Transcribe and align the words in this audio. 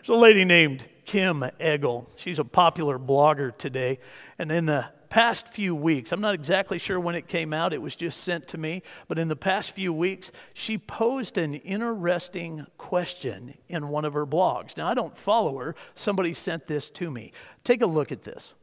There's 0.00 0.16
a 0.16 0.20
lady 0.20 0.46
named 0.46 0.86
Kim 1.04 1.44
Eggle. 1.60 2.06
She's 2.16 2.38
a 2.38 2.44
popular 2.44 2.98
blogger 2.98 3.54
today. 3.54 3.98
And 4.38 4.50
in 4.50 4.64
the 4.64 4.86
past 5.10 5.48
few 5.48 5.74
weeks, 5.74 6.10
I'm 6.10 6.22
not 6.22 6.34
exactly 6.34 6.78
sure 6.78 6.98
when 6.98 7.14
it 7.14 7.28
came 7.28 7.52
out, 7.52 7.74
it 7.74 7.82
was 7.82 7.96
just 7.96 8.22
sent 8.22 8.48
to 8.48 8.58
me, 8.58 8.82
but 9.08 9.18
in 9.18 9.28
the 9.28 9.36
past 9.36 9.72
few 9.72 9.92
weeks, 9.92 10.32
she 10.54 10.78
posed 10.78 11.36
an 11.36 11.52
interesting 11.52 12.66
question 12.78 13.52
in 13.68 13.88
one 13.88 14.06
of 14.06 14.14
her 14.14 14.26
blogs. 14.26 14.74
Now, 14.78 14.88
I 14.88 14.94
don't 14.94 15.14
follow 15.14 15.58
her, 15.58 15.74
somebody 15.94 16.32
sent 16.32 16.66
this 16.66 16.88
to 16.92 17.10
me. 17.10 17.32
Take 17.62 17.82
a 17.82 17.86
look 17.86 18.10
at 18.10 18.22
this. 18.22 18.54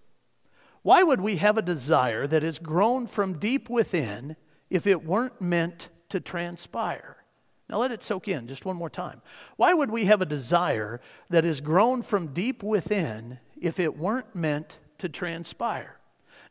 Why 0.81 1.03
would 1.03 1.21
we 1.21 1.35
have 1.35 1.59
a 1.59 1.61
desire 1.61 2.25
that 2.25 2.41
has 2.41 2.57
grown 2.57 3.05
from 3.05 3.37
deep 3.37 3.69
within 3.69 4.37
if 4.71 4.87
it 4.87 5.05
weren't 5.05 5.39
meant 5.39 5.89
to 6.09 6.19
transpire? 6.19 7.16
Now 7.69 7.79
let 7.79 7.91
it 7.91 8.01
soak 8.01 8.27
in 8.27 8.47
just 8.47 8.65
one 8.65 8.77
more 8.77 8.89
time. 8.89 9.21
Why 9.57 9.73
would 9.73 9.91
we 9.91 10.05
have 10.05 10.21
a 10.21 10.25
desire 10.25 11.01
that 11.29 11.45
is 11.45 11.59
grown 11.61 12.01
from 12.01 12.33
deep 12.33 12.63
within 12.63 13.39
if 13.59 13.79
it 13.79 13.97
weren't 13.97 14.33
meant 14.35 14.79
to 14.99 15.09
transpire? 15.09 15.97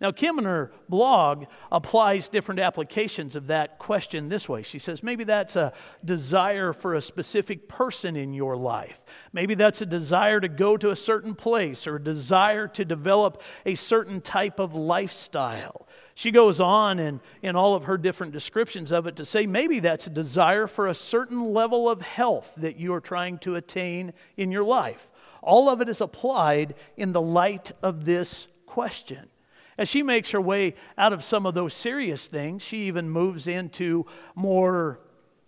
Now, 0.01 0.12
Kim 0.12 0.38
in 0.38 0.45
her 0.45 0.73
blog 0.88 1.47
applies 1.73 2.29
different 2.29 2.60
applications 2.60 3.34
of 3.34 3.47
that 3.47 3.79
question 3.79 4.29
this 4.29 4.48
way. 4.48 4.62
She 4.62 4.79
says 4.79 5.02
maybe 5.02 5.24
that's 5.24 5.57
a 5.57 5.73
desire 6.05 6.73
for 6.73 6.95
a 6.95 7.01
specific 7.01 7.69
person 7.69 8.15
in 8.15 8.35
your 8.35 8.57
life. 8.57 9.02
Maybe 9.33 9.55
that's 9.55 9.80
a 9.80 9.87
desire 9.87 10.38
to 10.41 10.48
go 10.48 10.77
to 10.77 10.91
a 10.91 10.96
certain 10.96 11.35
place 11.35 11.87
or 11.87 11.96
a 11.96 12.02
desire 12.02 12.69
to 12.69 12.85
develop 12.85 13.43
a 13.65 13.74
certain 13.74 14.21
type 14.21 14.59
of 14.59 14.74
lifestyle. 14.74 15.86
She 16.19 16.30
goes 16.30 16.62
on 16.62 16.98
in, 16.98 17.20
in 17.43 17.56
all 17.56 17.75
of 17.75 17.84
her 17.84 17.98
different 17.98 18.33
descriptions 18.33 18.91
of 18.91 19.07
it 19.07 19.16
to 19.16 19.27
say 19.27 19.45
maybe 19.45 19.80
that's 19.80 20.07
a 20.07 20.11
desire 20.11 20.66
for 20.66 20.87
a 20.87 20.95
certain 20.95 21.52
level 21.52 21.91
of 21.91 22.01
health 22.01 22.55
that 22.57 22.80
you 22.80 22.95
are 22.95 23.02
trying 23.02 23.37
to 23.41 23.57
attain 23.57 24.15
in 24.34 24.51
your 24.51 24.65
life. 24.65 25.10
All 25.43 25.69
of 25.69 25.83
it 25.83 25.91
is 25.91 26.01
applied 26.01 26.74
in 26.97 27.12
the 27.12 27.21
light 27.21 27.71
of 27.83 28.07
this 28.07 28.49
question. 28.65 29.29
As 29.76 29.91
she 29.91 30.02
makes 30.02 30.30
her 30.30 30.41
way 30.41 30.74
out 30.96 31.13
of 31.13 31.23
some 31.23 31.45
of 31.45 31.52
those 31.52 31.74
serious 31.74 32.29
things, 32.29 32.63
she 32.63 32.87
even 32.87 33.10
moves 33.10 33.46
into 33.46 34.07
more 34.35 35.01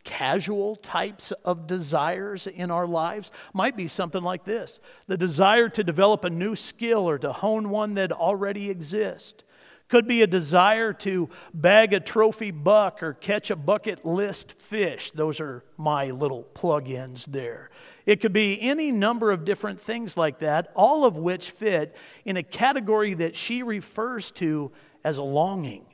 casual 0.04 0.76
types 0.76 1.32
of 1.46 1.66
desires 1.66 2.46
in 2.46 2.70
our 2.70 2.86
lives. 2.86 3.32
Might 3.54 3.74
be 3.74 3.88
something 3.88 4.22
like 4.22 4.44
this 4.44 4.80
the 5.06 5.16
desire 5.16 5.70
to 5.70 5.82
develop 5.82 6.26
a 6.26 6.30
new 6.30 6.54
skill 6.54 7.08
or 7.08 7.18
to 7.20 7.32
hone 7.32 7.70
one 7.70 7.94
that 7.94 8.12
already 8.12 8.68
exists. 8.68 9.44
Could 9.88 10.06
be 10.06 10.20
a 10.22 10.26
desire 10.26 10.92
to 10.92 11.30
bag 11.54 11.94
a 11.94 12.00
trophy 12.00 12.50
buck 12.50 13.02
or 13.02 13.14
catch 13.14 13.50
a 13.50 13.56
bucket 13.56 14.04
list 14.04 14.52
fish. 14.52 15.10
Those 15.12 15.40
are 15.40 15.64
my 15.78 16.10
little 16.10 16.42
plug 16.42 16.90
ins 16.90 17.24
there. 17.24 17.70
It 18.04 18.20
could 18.20 18.34
be 18.34 18.60
any 18.60 18.90
number 18.92 19.30
of 19.30 19.46
different 19.46 19.80
things 19.80 20.16
like 20.16 20.40
that, 20.40 20.70
all 20.76 21.06
of 21.06 21.16
which 21.16 21.50
fit 21.50 21.96
in 22.26 22.36
a 22.36 22.42
category 22.42 23.14
that 23.14 23.34
she 23.34 23.62
refers 23.62 24.30
to 24.32 24.72
as 25.04 25.16
a 25.16 25.22
longing. 25.22 25.86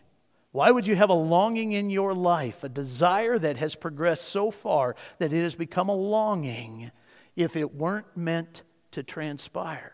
Why 0.51 0.71
would 0.71 0.87
you 0.87 0.95
have 0.97 1.11
a 1.11 1.15
longing 1.15 1.73
in 1.73 1.91
your 1.91 2.15
life, 2.15 2.63
a 2.63 2.69
desire 2.69 3.39
that 3.39 3.57
has 3.57 3.75
progressed 3.75 4.27
so 4.27 4.51
far 4.53 4.95
that 5.19 5.33
it 5.33 5.43
has 5.43 5.57
become 5.57 5.89
a 5.89 5.95
longing, 5.95 6.93
if 7.35 7.57
it 7.57 7.75
weren't 7.75 8.17
meant 8.17 8.63
to 8.93 9.03
transpire? 9.03 9.94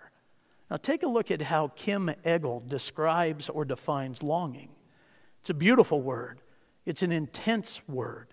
Now, 0.70 0.76
take 0.76 1.02
a 1.02 1.08
look 1.08 1.30
at 1.30 1.42
how 1.42 1.68
Kim 1.68 2.10
Eggle 2.24 2.68
describes 2.68 3.48
or 3.48 3.64
defines 3.64 4.22
longing. 4.22 4.68
It's 5.40 5.50
a 5.50 5.54
beautiful 5.54 6.00
word, 6.00 6.40
it's 6.86 7.02
an 7.02 7.12
intense 7.12 7.86
word. 7.88 8.28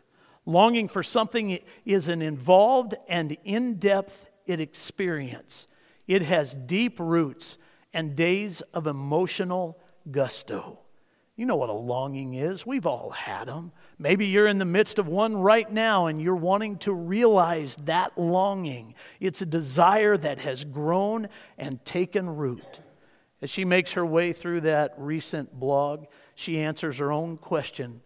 Longing 0.45 0.87
for 0.87 1.03
something 1.03 1.59
is 1.83 2.07
an 2.07 2.21
involved 2.21 2.95
and 3.09 3.35
in 3.43 3.79
depth 3.79 4.29
experience. 4.47 5.67
It 6.07 6.21
has 6.21 6.55
deep 6.55 7.01
roots 7.01 7.57
and 7.93 8.15
days 8.15 8.61
of 8.73 8.87
emotional 8.87 9.77
gusto. 10.09 10.79
You 11.35 11.45
know 11.45 11.57
what 11.57 11.69
a 11.69 11.73
longing 11.73 12.35
is. 12.35 12.65
We've 12.65 12.85
all 12.85 13.09
had 13.09 13.49
them. 13.49 13.73
Maybe 13.99 14.27
you're 14.27 14.47
in 14.47 14.59
the 14.59 14.65
midst 14.65 14.99
of 14.99 15.07
one 15.07 15.37
right 15.37 15.71
now 15.71 16.05
and 16.05 16.21
you're 16.21 16.35
wanting 16.35 16.77
to 16.79 16.93
realize 16.93 17.75
that 17.85 18.17
longing. 18.17 18.93
It's 19.19 19.41
a 19.41 19.45
desire 19.45 20.17
that 20.17 20.39
has 20.39 20.63
grown 20.65 21.29
and 21.57 21.83
taken 21.83 22.29
root. 22.29 22.81
As 23.41 23.49
she 23.49 23.65
makes 23.65 23.93
her 23.93 24.05
way 24.05 24.33
through 24.33 24.61
that 24.61 24.93
recent 24.97 25.59
blog, 25.59 26.05
she 26.35 26.59
answers 26.59 26.97
her 26.97 27.11
own 27.11 27.37
question 27.37 28.01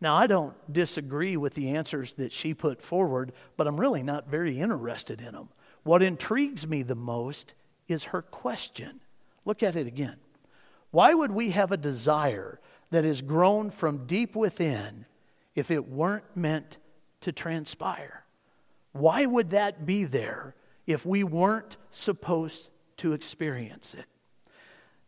now, 0.00 0.16
I 0.16 0.26
don't 0.26 0.54
disagree 0.72 1.36
with 1.36 1.54
the 1.54 1.70
answers 1.70 2.14
that 2.14 2.32
she 2.32 2.54
put 2.54 2.80
forward, 2.80 3.32
but 3.56 3.66
I'm 3.66 3.78
really 3.78 4.02
not 4.02 4.28
very 4.28 4.58
interested 4.58 5.20
in 5.20 5.34
them. 5.34 5.50
What 5.82 6.02
intrigues 6.02 6.66
me 6.66 6.82
the 6.82 6.94
most 6.94 7.54
is 7.86 8.04
her 8.04 8.22
question. 8.22 9.00
Look 9.44 9.62
at 9.62 9.76
it 9.76 9.86
again. 9.86 10.16
Why 10.90 11.12
would 11.12 11.30
we 11.30 11.50
have 11.50 11.70
a 11.70 11.76
desire 11.76 12.60
that 12.90 13.04
has 13.04 13.20
grown 13.20 13.70
from 13.70 14.06
deep 14.06 14.34
within 14.34 15.04
if 15.60 15.70
it 15.70 15.88
weren't 15.88 16.24
meant 16.34 16.78
to 17.20 17.30
transpire? 17.30 18.24
Why 18.92 19.26
would 19.26 19.50
that 19.50 19.86
be 19.86 20.04
there 20.04 20.56
if 20.86 21.06
we 21.06 21.22
weren't 21.22 21.76
supposed 21.90 22.70
to 22.96 23.12
experience 23.12 23.94
it? 23.94 24.06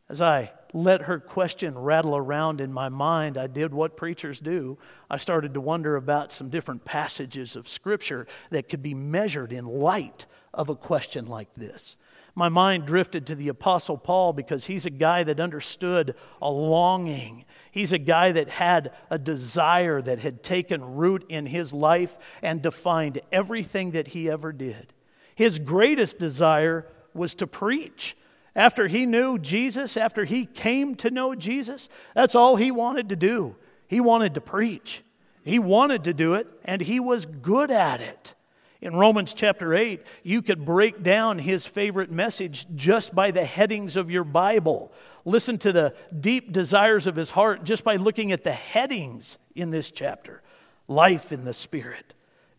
As 0.09 0.21
I 0.21 0.53
let 0.75 1.03
her 1.03 1.19
question 1.19 1.77
rattle 1.77 2.15
around 2.15 2.61
in 2.61 2.71
my 2.71 2.91
mind, 2.91 3.39
I 3.39 3.47
did 3.47 3.73
what 3.73 3.97
preachers 3.97 4.41
do. 4.41 4.77
I 5.09 5.17
started 5.17 5.55
to 5.55 5.61
wonder 5.61 5.97
about 5.97 6.33
some 6.33 6.51
different 6.51 6.85
passages 6.85 7.57
of 7.57 7.67
Scripture 7.67 8.27
that 8.51 8.69
could 8.69 8.83
be 8.83 8.95
measured 8.95 9.53
in 9.53 9.65
light 9.65 10.27
of 10.53 10.69
a 10.69 10.77
question 10.77 11.27
like 11.27 11.55
this. 11.55 11.97
My 12.35 12.51
mind 12.51 12.87
drifted 12.87 13.27
to 13.27 13.35
the 13.35 13.49
Apostle 13.49 13.97
Paul 13.97 14.33
because 14.35 14.67
he's 14.67 14.87
a 14.87 14.91
guy 14.91 15.23
that 15.25 15.41
understood 15.41 16.15
a 16.41 16.51
longing. 16.51 17.45
He's 17.73 17.93
a 17.93 17.99
guy 17.99 18.33
that 18.33 18.51
had 18.51 18.93
a 19.11 19.19
desire 19.19 20.01
that 20.03 20.19
had 20.19 20.43
taken 20.43 20.95
root 20.95 21.25
in 21.31 21.47
his 21.47 21.73
life 21.73 22.17
and 22.43 22.61
defined 22.61 23.23
everything 23.33 23.93
that 23.93 24.09
he 24.09 24.31
ever 24.31 24.53
did. 24.53 24.93
His 25.35 25.59
greatest 25.59 26.19
desire 26.19 26.87
was 27.15 27.35
to 27.37 27.47
preach. 27.47 28.15
After 28.55 28.89
he 28.89 29.07
knew 29.07 29.39
Jesus, 29.39 29.97
after 29.97 30.27
he 30.27 30.45
came 30.45 30.95
to 30.97 31.11
know 31.11 31.35
Jesus, 31.35 31.89
that's 32.15 32.35
all 32.35 32.57
he 32.57 32.71
wanted 32.71 33.09
to 33.09 33.17
do. 33.17 33.57
He 33.89 34.01
wanted 34.01 34.35
to 34.35 34.43
preach. 34.43 35.03
He 35.43 35.59
wanted 35.59 36.05
to 36.05 36.13
do 36.13 36.35
it, 36.35 36.47
and 36.67 36.83
he 36.83 37.01
was 37.01 37.25
good 37.25 37.71
at 37.71 38.03
it. 38.03 38.35
In 38.83 38.95
Romans 38.95 39.33
chapter 39.33 39.75
8, 39.75 40.03
you 40.23 40.43
could 40.43 40.65
break 40.65 41.03
down 41.03 41.39
his 41.39 41.65
favorite 41.65 42.11
message 42.11 42.67
just 42.75 43.15
by 43.15 43.31
the 43.31 43.45
headings 43.45 43.97
of 43.97 44.11
your 44.11 44.25
Bible. 44.25 44.93
Listen 45.25 45.57
to 45.59 45.73
the 45.73 45.95
deep 46.19 46.53
desires 46.53 47.07
of 47.07 47.17
his 47.17 47.31
heart 47.31 47.65
just 47.65 47.85
by 47.85 47.97
looking 47.97 48.33
at 48.33 48.45
the 48.45 48.53
headings 48.53 49.39
in 49.55 49.71
this 49.71 49.91
chapter 49.91 50.43
life 50.89 51.33
in 51.33 51.45
the 51.45 51.55
Spirit, 51.55 52.13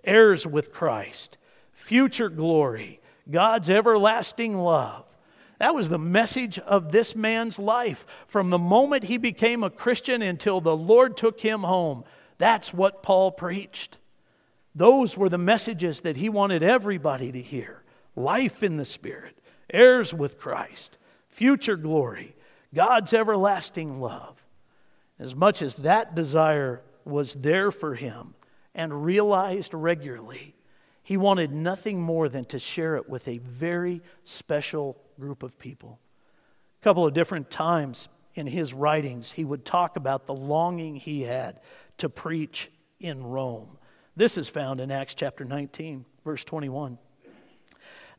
heirs 0.04 0.48
with 0.48 0.72
Christ, 0.72 1.38
future 1.74 2.30
glory, 2.30 3.00
God's 3.30 3.70
everlasting 3.70 4.58
love 4.58 5.06
that 5.64 5.76
was 5.76 5.88
the 5.88 5.98
message 5.98 6.60
of 6.60 6.92
this 6.92 7.16
man's 7.16 7.58
life 7.58 8.06
from 8.28 8.50
the 8.50 8.58
moment 8.58 9.06
he 9.06 9.18
became 9.18 9.64
a 9.64 9.70
Christian 9.70 10.22
until 10.22 10.60
the 10.60 10.76
Lord 10.76 11.16
took 11.16 11.40
him 11.40 11.62
home. 11.62 12.04
That's 12.38 12.74
what 12.74 13.02
Paul 13.02 13.32
preached. 13.32 13.98
Those 14.76 15.18
were 15.18 15.30
the 15.30 15.38
messages 15.38 16.02
that 16.02 16.18
he 16.18 16.30
wanted 16.30 16.64
everybody 16.64 17.32
to 17.32 17.42
hear 17.42 17.84
life 18.16 18.62
in 18.64 18.78
the 18.78 18.86
Spirit, 18.86 19.38
heirs 19.72 20.14
with 20.14 20.38
Christ, 20.38 20.98
future 21.28 21.76
glory, 21.76 22.36
God's 22.74 23.14
everlasting 23.14 24.00
love. 24.00 24.44
As 25.20 25.36
much 25.36 25.62
as 25.62 25.76
that 25.78 26.16
desire 26.16 26.82
was 27.06 27.34
there 27.34 27.72
for 27.72 27.96
him 27.96 28.36
and 28.74 29.06
realized 29.06 29.74
regularly, 29.74 30.56
he 31.04 31.18
wanted 31.18 31.52
nothing 31.52 32.02
more 32.02 32.30
than 32.30 32.46
to 32.46 32.60
share 32.60 32.96
it 32.96 33.10
with 33.10 33.28
a 33.28 33.40
very 33.40 34.02
special 34.24 34.98
group 35.20 35.44
of 35.44 35.60
people. 35.60 36.00
A 36.82 36.84
couple 36.84 37.06
of 37.06 37.14
different 37.14 37.52
times 37.52 38.08
in 38.36 38.48
his 38.48 38.74
writings, 38.74 39.34
he 39.34 39.46
would 39.46 39.66
talk 39.66 39.96
about 39.96 40.26
the 40.26 40.34
longing 40.34 40.96
he 40.96 41.22
had 41.22 41.60
to 41.98 42.10
preach 42.10 42.72
in 43.00 43.24
Rome. 43.24 43.78
This 44.16 44.38
is 44.38 44.48
found 44.50 44.80
in 44.80 44.92
Acts 44.92 45.16
chapter 45.16 45.44
19, 45.46 46.06
verse 46.24 46.44
21. 46.44 46.98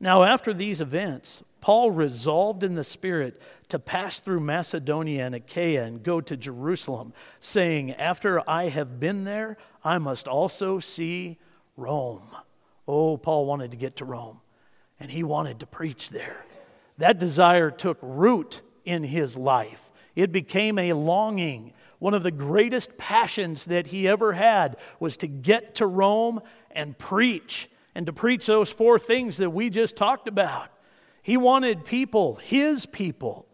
Now, 0.01 0.25
after 0.25 0.53
these 0.53 0.81
events, 0.81 1.43
Paul 1.61 1.91
resolved 1.91 2.65
in 2.65 2.75
the 2.75 2.85
Spirit 2.85 3.41
to 3.69 3.79
pass 3.79 4.21
through 4.21 4.41
Macedonia 4.41 5.25
and 5.25 5.35
Achaia 5.35 5.85
and 5.85 6.03
go 6.03 6.21
to 6.21 6.37
Jerusalem, 6.37 7.13
saying, 7.39 7.93
After 7.93 8.49
I 8.49 8.69
have 8.69 8.99
been 8.99 9.25
there, 9.25 9.57
I 9.83 9.99
must 9.99 10.27
also 10.27 10.79
see 10.81 11.39
Rome. 11.77 12.29
Oh, 12.87 13.17
Paul 13.17 13.47
wanted 13.47 13.71
to 13.71 13.77
get 13.77 13.97
to 13.97 14.05
Rome, 14.05 14.41
and 14.99 15.11
he 15.11 15.23
wanted 15.23 15.61
to 15.61 15.67
preach 15.67 16.11
there 16.11 16.45
that 16.99 17.19
desire 17.19 17.71
took 17.71 17.99
root 18.01 18.63
in 18.85 19.03
his 19.03 19.37
life. 19.37 19.91
It 20.15 20.33
became 20.33 20.79
a 20.79 20.93
longing. 20.93 21.73
One 21.99 22.15
of 22.15 22.23
the 22.23 22.31
greatest 22.31 22.97
passions 22.99 23.67
that 23.67 23.89
he 23.89 24.09
ever 24.09 24.33
had 24.33 24.77
was 25.01 25.17
to 25.19 25.27
get 25.27 25.77
to 25.77 25.87
Rome 25.87 26.41
and 26.71 26.97
preach 26.99 27.71
and 27.95 28.07
to 28.07 28.13
preach 28.13 28.47
those 28.47 28.71
four 28.71 28.99
things 28.99 29.37
that 29.37 29.51
we 29.51 29.71
just 29.71 29.97
talked 29.97 30.29
about. 30.29 30.69
He 31.23 31.37
wanted 31.37 31.85
people, 31.85 32.37
his 32.37 32.87
people, 32.87 33.47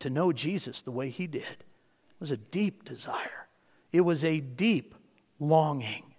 to 0.00 0.10
know 0.10 0.32
Jesus 0.32 0.82
the 0.82 0.90
way 0.90 1.08
he 1.08 1.26
did. 1.26 1.42
It 1.42 2.20
was 2.20 2.30
a 2.30 2.36
deep 2.36 2.84
desire, 2.84 3.48
it 3.92 4.02
was 4.02 4.24
a 4.24 4.40
deep 4.40 4.94
longing, 5.38 6.14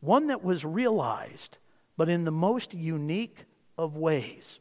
one 0.00 0.28
that 0.28 0.42
was 0.42 0.64
realized, 0.64 1.58
but 1.96 2.08
in 2.08 2.24
the 2.24 2.32
most 2.32 2.74
unique 2.74 3.44
of 3.78 3.96
ways. 3.96 4.58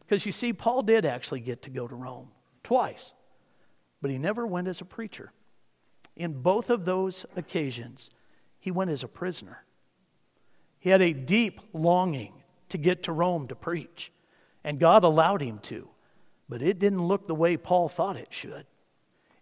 Because 0.00 0.26
you 0.26 0.32
see, 0.32 0.52
Paul 0.52 0.82
did 0.82 1.04
actually 1.04 1.40
get 1.40 1.62
to 1.62 1.70
go 1.70 1.86
to 1.86 1.94
Rome 1.94 2.28
twice, 2.64 3.14
but 4.00 4.10
he 4.10 4.18
never 4.18 4.46
went 4.46 4.68
as 4.68 4.80
a 4.80 4.84
preacher. 4.84 5.32
In 6.22 6.40
both 6.40 6.70
of 6.70 6.84
those 6.84 7.26
occasions, 7.34 8.08
he 8.60 8.70
went 8.70 8.92
as 8.92 9.02
a 9.02 9.08
prisoner. 9.08 9.64
He 10.78 10.90
had 10.90 11.02
a 11.02 11.12
deep 11.12 11.60
longing 11.72 12.44
to 12.68 12.78
get 12.78 13.02
to 13.02 13.12
Rome 13.12 13.48
to 13.48 13.56
preach, 13.56 14.12
and 14.62 14.78
God 14.78 15.02
allowed 15.02 15.42
him 15.42 15.58
to, 15.62 15.88
but 16.48 16.62
it 16.62 16.78
didn't 16.78 17.08
look 17.08 17.26
the 17.26 17.34
way 17.34 17.56
Paul 17.56 17.88
thought 17.88 18.16
it 18.16 18.32
should. 18.32 18.66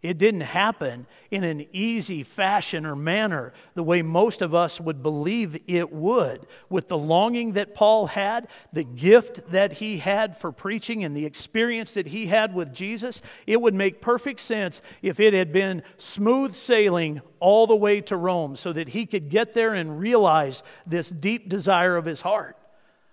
It 0.02 0.16
didn't 0.16 0.40
happen 0.40 1.06
in 1.30 1.44
an 1.44 1.66
easy 1.72 2.22
fashion 2.22 2.86
or 2.86 2.96
manner 2.96 3.52
the 3.74 3.82
way 3.82 4.00
most 4.00 4.40
of 4.40 4.54
us 4.54 4.80
would 4.80 5.02
believe 5.02 5.62
it 5.66 5.92
would. 5.92 6.46
With 6.70 6.88
the 6.88 6.96
longing 6.96 7.52
that 7.52 7.74
Paul 7.74 8.06
had, 8.06 8.48
the 8.72 8.84
gift 8.84 9.50
that 9.50 9.74
he 9.74 9.98
had 9.98 10.38
for 10.38 10.52
preaching, 10.52 11.04
and 11.04 11.14
the 11.14 11.26
experience 11.26 11.92
that 11.94 12.06
he 12.06 12.28
had 12.28 12.54
with 12.54 12.72
Jesus, 12.72 13.20
it 13.46 13.60
would 13.60 13.74
make 13.74 14.00
perfect 14.00 14.40
sense 14.40 14.80
if 15.02 15.20
it 15.20 15.34
had 15.34 15.52
been 15.52 15.82
smooth 15.98 16.54
sailing 16.54 17.20
all 17.38 17.66
the 17.66 17.76
way 17.76 18.00
to 18.00 18.16
Rome 18.16 18.56
so 18.56 18.72
that 18.72 18.88
he 18.88 19.04
could 19.04 19.28
get 19.28 19.52
there 19.52 19.74
and 19.74 20.00
realize 20.00 20.62
this 20.86 21.10
deep 21.10 21.50
desire 21.50 21.98
of 21.98 22.06
his 22.06 22.22
heart. 22.22 22.56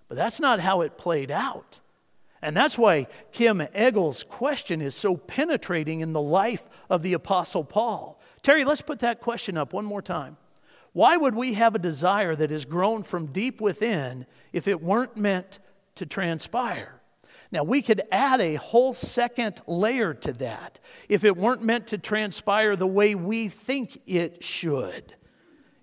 But 0.07 0.15
that's 0.15 0.39
not 0.39 0.61
how 0.61 0.81
it 0.81 0.97
played 0.97 1.31
out. 1.31 1.81
And 2.41 2.55
that's 2.55 2.77
why 2.77 3.07
Kim 3.31 3.61
Eggel's 3.73 4.23
question 4.23 4.81
is 4.81 4.95
so 4.95 5.17
penetrating 5.17 6.01
in 6.01 6.13
the 6.13 6.21
life 6.21 6.67
of 6.89 7.01
the 7.01 7.13
Apostle 7.13 7.63
Paul. 7.63 8.19
Terry, 8.43 8.63
let's 8.63 8.81
put 8.81 8.99
that 8.99 9.21
question 9.21 9.57
up 9.57 9.73
one 9.73 9.85
more 9.85 10.01
time. 10.01 10.37
Why 10.93 11.17
would 11.17 11.35
we 11.35 11.53
have 11.53 11.75
a 11.75 11.79
desire 11.79 12.35
that 12.35 12.51
has 12.51 12.65
grown 12.65 13.03
from 13.03 13.27
deep 13.27 13.59
within 13.61 14.25
if 14.53 14.67
it 14.67 14.81
weren't 14.81 15.17
meant 15.17 15.59
to 15.95 16.05
transpire? 16.05 17.01
Now, 17.51 17.63
we 17.63 17.81
could 17.81 18.01
add 18.11 18.41
a 18.41 18.55
whole 18.55 18.93
second 18.93 19.61
layer 19.67 20.13
to 20.13 20.33
that 20.33 20.79
if 21.07 21.23
it 21.23 21.37
weren't 21.37 21.63
meant 21.63 21.87
to 21.87 21.97
transpire 21.97 22.75
the 22.75 22.87
way 22.87 23.15
we 23.15 23.47
think 23.47 24.01
it 24.05 24.43
should. 24.43 25.15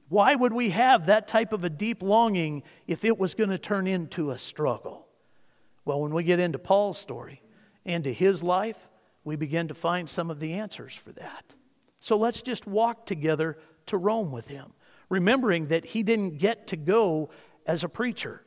Why 0.09 0.35
would 0.35 0.53
we 0.53 0.71
have 0.71 1.07
that 1.07 1.27
type 1.27 1.53
of 1.53 1.65
a 1.65 1.71
deep 1.71 2.03
longing 2.03 2.63
if 2.87 3.05
it 3.05 3.19
was 3.19 3.35
going 3.35 3.51
to 3.51 3.59
turn 3.59 3.87
into 3.87 4.31
a 4.31 4.39
struggle? 4.39 5.04
Well, 5.85 6.01
when 6.01 6.13
we 6.13 6.25
get 6.25 6.41
into 6.41 6.59
Paul's 6.59 6.99
story, 6.99 7.43
into 7.85 8.11
his 8.11 8.43
life, 8.43 8.89
we 9.25 9.37
begin 9.37 9.69
to 9.69 9.75
find 9.75 10.09
some 10.09 10.31
of 10.31 10.41
the 10.41 10.55
answers 10.55 10.95
for 10.95 11.13
that. 11.13 11.55
So 12.01 12.17
let's 12.17 12.43
just 12.43 12.67
walk 12.67 13.07
together 13.07 13.59
to 13.87 13.97
Rome 13.97 14.31
with 14.31 14.49
him, 14.49 14.73
remembering 15.09 15.69
that 15.69 15.85
he 15.85 16.03
didn't 16.03 16.39
get 16.39 16.67
to 16.69 16.77
go 16.77 17.31
as 17.67 17.85
a 17.85 17.89
preacher, 17.89 18.45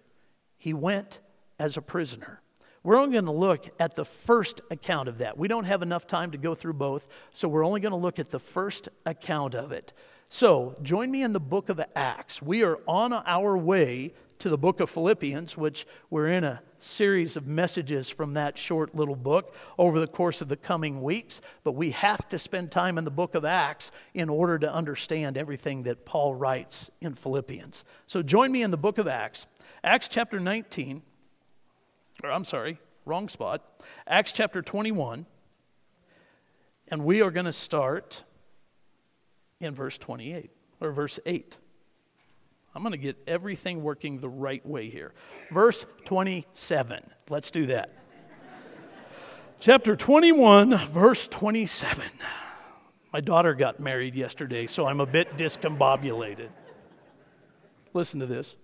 he 0.57 0.74
went 0.74 1.19
as 1.60 1.78
a 1.78 1.81
prisoner. 1.81 2.42
We're 2.84 2.98
only 2.98 3.13
going 3.13 3.25
to 3.25 3.31
look 3.31 3.68
at 3.80 3.95
the 3.95 4.06
first 4.06 4.62
account 4.72 5.10
of 5.10 5.18
that. 5.18 5.38
We 5.38 5.48
don't 5.48 5.66
have 5.66 5.81
enough 5.81 6.07
time 6.07 6.31
to 6.31 6.38
go 6.38 6.56
through 6.56 6.74
both, 6.74 7.07
so 7.31 7.48
we're 7.48 7.66
only 7.66 7.81
going 7.81 7.92
to 7.92 7.98
look 7.98 8.19
at 8.19 8.30
the 8.30 8.39
first 8.39 8.89
account 9.06 9.56
of 9.56 9.72
it. 9.72 9.92
So, 10.30 10.75
join 10.84 11.10
me 11.10 11.24
in 11.24 11.34
the 11.34 11.39
book 11.39 11.69
of 11.69 11.81
Acts. 11.95 12.42
We 12.42 12.63
are 12.63 12.80
on 12.88 13.13
our 13.13 13.57
way 13.57 14.13
to 14.39 14.50
the 14.50 14.57
book 14.57 14.80
of 14.80 14.89
Philippians, 14.89 15.57
which 15.57 15.88
we're 16.10 16.28
in 16.28 16.44
a 16.44 16.62
series 16.80 17.36
of 17.36 17.48
messages 17.48 18.10
from 18.10 18.34
that 18.36 18.57
short 18.57 18.95
little 18.95 19.16
book 19.16 19.56
over 19.78 20.00
the 20.00 20.07
course 20.07 20.42
of 20.42 20.48
the 20.48 20.56
coming 20.56 21.01
weeks. 21.01 21.42
But 21.63 21.74
we 21.74 21.92
have 21.92 22.28
to 22.30 22.38
spend 22.38 22.72
time 22.72 22.98
in 22.98 23.04
the 23.04 23.12
book 23.12 23.36
of 23.36 23.45
Acts 23.45 23.92
in 24.13 24.30
order 24.30 24.60
to 24.60 24.72
understand 24.72 25.38
everything 25.38 25.84
that 25.84 26.06
Paul 26.06 26.36
writes 26.36 26.92
in 27.01 27.16
Philippians. 27.16 27.84
So 28.06 28.22
join 28.22 28.51
me 28.51 28.62
in 28.62 28.72
the 28.72 28.78
book 28.78 28.98
of 28.98 29.07
Acts, 29.07 29.48
Acts 29.84 30.07
chapter 30.07 30.39
19, 30.39 31.01
or 32.24 32.31
I'm 32.31 32.44
sorry, 32.44 32.80
wrong 33.06 33.30
spot, 33.30 33.63
Acts 34.06 34.31
chapter 34.31 34.62
21. 34.62 35.25
And 36.89 37.04
we 37.04 37.22
are 37.22 37.31
going 37.31 37.45
to 37.45 37.51
start 37.51 38.24
in 39.60 39.74
verse 39.74 39.98
28 39.98 40.51
or 40.80 40.92
verse 40.92 41.19
8. 41.25 41.57
I'm 42.77 42.83
going 42.83 42.91
to 42.91 43.00
get 43.00 43.18
everything 43.25 43.81
working 43.81 44.19
the 44.19 44.29
right 44.29 44.63
way 44.63 44.88
here. 44.88 45.12
Verse 45.50 45.88
27. 46.06 47.09
Let's 47.27 47.50
do 47.50 47.65
that. 47.65 47.91
Chapter 49.59 49.95
21, 49.95 50.77
verse 50.89 51.27
27. 51.27 52.06
My 53.12 53.19
daughter 53.19 53.56
got 53.56 53.79
married 53.79 54.13
yesterday, 54.13 54.68
so 54.68 54.85
I'm 54.85 55.00
a 55.00 55.07
bit 55.07 55.38
discombobulated. 55.38 56.50
Listen 57.95 58.19
to 58.19 58.27
this. 58.27 58.56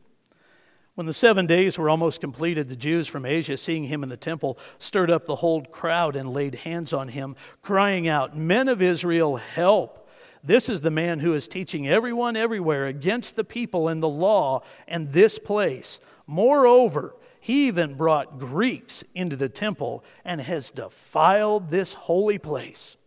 When 0.94 1.08
the 1.08 1.14
seven 1.14 1.48
days 1.48 1.80
were 1.80 1.90
almost 1.90 2.22
completed, 2.22 2.70
the 2.70 2.76
Jews 2.76 3.08
from 3.08 3.26
Asia, 3.26 3.58
seeing 3.58 3.86
him 3.86 4.04
in 4.04 4.10
the 4.10 4.16
temple, 4.16 4.60
stirred 4.78 5.10
up 5.10 5.26
the 5.26 5.38
whole 5.38 5.64
crowd 5.64 6.16
and 6.16 6.32
laid 6.32 6.54
hands 6.54 6.94
on 6.94 7.08
him, 7.08 7.36
crying 7.64 8.08
out, 8.08 8.38
Men 8.38 8.68
of 8.68 8.80
Israel, 8.80 9.38
help! 9.38 10.03
This 10.44 10.68
is 10.68 10.82
the 10.82 10.92
man 10.92 11.20
who 11.20 11.34
is 11.34 11.48
teaching 11.48 11.88
everyone 11.88 12.36
everywhere 12.36 12.86
against 12.86 13.36
the 13.36 13.46
people 13.46 13.88
and 13.88 14.04
the 14.04 14.10
law 14.10 14.64
and 14.88 15.12
this 15.12 15.40
place. 15.40 16.02
Moreover, 16.28 17.16
he 17.40 17.68
even 17.68 17.96
brought 17.96 18.40
Greeks 18.40 19.04
into 19.16 19.36
the 19.36 19.50
temple 19.50 20.04
and 20.26 20.42
has 20.42 20.72
defiled 20.72 21.70
this 21.70 21.94
holy 21.94 22.38
place. 22.38 22.98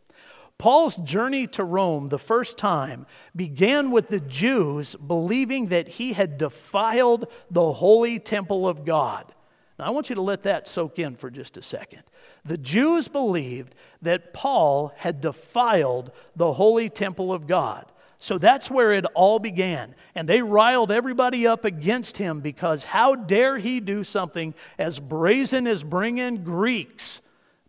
Paul's 0.59 0.97
journey 0.97 1.47
to 1.49 1.65
Rome 1.65 2.09
the 2.09 2.19
first 2.19 2.57
time 2.57 3.07
began 3.35 3.91
with 3.91 4.09
the 4.09 4.21
Jews 4.21 4.95
believing 4.95 5.69
that 5.69 5.89
he 5.89 6.15
had 6.15 6.39
defiled 6.39 7.29
the 7.51 7.75
holy 7.75 8.19
temple 8.19 8.67
of 8.67 8.87
God. 8.87 9.35
Now, 9.79 9.87
I 9.87 9.91
want 9.91 10.09
you 10.09 10.17
to 10.17 10.23
let 10.23 10.43
that 10.45 10.67
soak 10.67 10.99
in 10.99 11.17
for 11.17 11.31
just 11.31 11.57
a 11.57 11.63
second. 11.63 12.03
The 12.45 12.57
Jews 12.57 13.09
believed 13.09 13.75
that 14.03 14.33
Paul 14.33 14.93
had 14.97 15.21
defiled 15.21 16.13
the 16.35 16.55
holy 16.55 16.89
temple 16.89 17.33
of 17.33 17.47
God. 17.47 17.85
So 18.19 18.39
that's 18.39 18.71
where 18.71 18.95
it 18.95 19.05
all 19.15 19.39
began. 19.39 19.95
And 20.15 20.27
they 20.27 20.41
riled 20.41 20.91
everybody 20.91 21.47
up 21.47 21.67
against 21.67 22.17
him 22.17 22.41
because 22.41 22.85
how 22.85 23.15
dare 23.15 23.59
he 23.59 23.81
do 23.81 24.05
something 24.05 24.55
as 24.79 24.99
brazen 24.99 25.67
as 25.67 25.83
bringing 25.83 26.43
Greeks, 26.43 27.21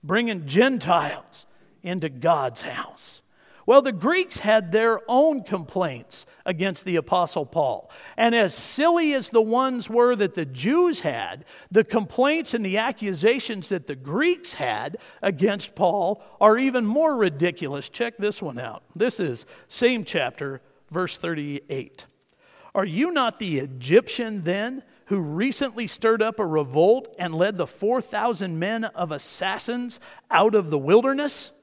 bringing 0.04 0.48
Gentiles 0.48 1.46
into 1.84 2.08
God's 2.08 2.62
house? 2.62 3.22
Well, 3.68 3.82
the 3.82 3.92
Greeks 3.92 4.40
had 4.40 4.72
their 4.72 5.02
own 5.10 5.44
complaints 5.44 6.26
against 6.46 6.86
the 6.86 6.96
Apostle 6.96 7.46
Paul. 7.46 7.92
And 8.16 8.34
as 8.34 8.56
silly 8.56 9.14
as 9.14 9.28
the 9.28 9.42
ones 9.42 9.90
were 9.90 10.16
that 10.16 10.36
the 10.36 10.46
Jews 10.46 11.02
had, 11.02 11.44
the 11.70 11.84
complaints 11.84 12.54
and 12.54 12.66
the 12.66 12.78
accusations 12.78 13.68
that 13.68 13.86
the 13.86 13.96
Greeks 13.96 14.54
had 14.54 14.98
against 15.22 15.76
Paul 15.76 16.24
are 16.40 16.58
even 16.58 16.86
more 16.86 17.18
ridiculous. 17.18 17.90
Check 17.90 18.18
this 18.18 18.42
one 18.42 18.58
out. 18.58 18.84
This 18.96 19.20
is 19.20 19.46
same 19.68 20.06
chapter, 20.06 20.62
verse 20.90 21.18
38. 21.18 22.06
Are 22.74 22.86
you 22.86 23.12
not 23.12 23.38
the 23.38 23.60
Egyptian 23.60 24.44
then? 24.44 24.82
who 25.08 25.22
recently 25.22 25.88
stirred 25.88 26.22
up 26.22 26.38
a 26.38 26.46
revolt 26.46 27.16
and 27.18 27.34
led 27.34 27.56
the 27.56 27.66
4,000 27.66 28.60
men 28.60 28.84
of 28.84 29.14
assassins 29.14 30.02
out 30.30 30.54
of 30.54 30.70
the 30.70 30.78
wilderness? 30.78 31.54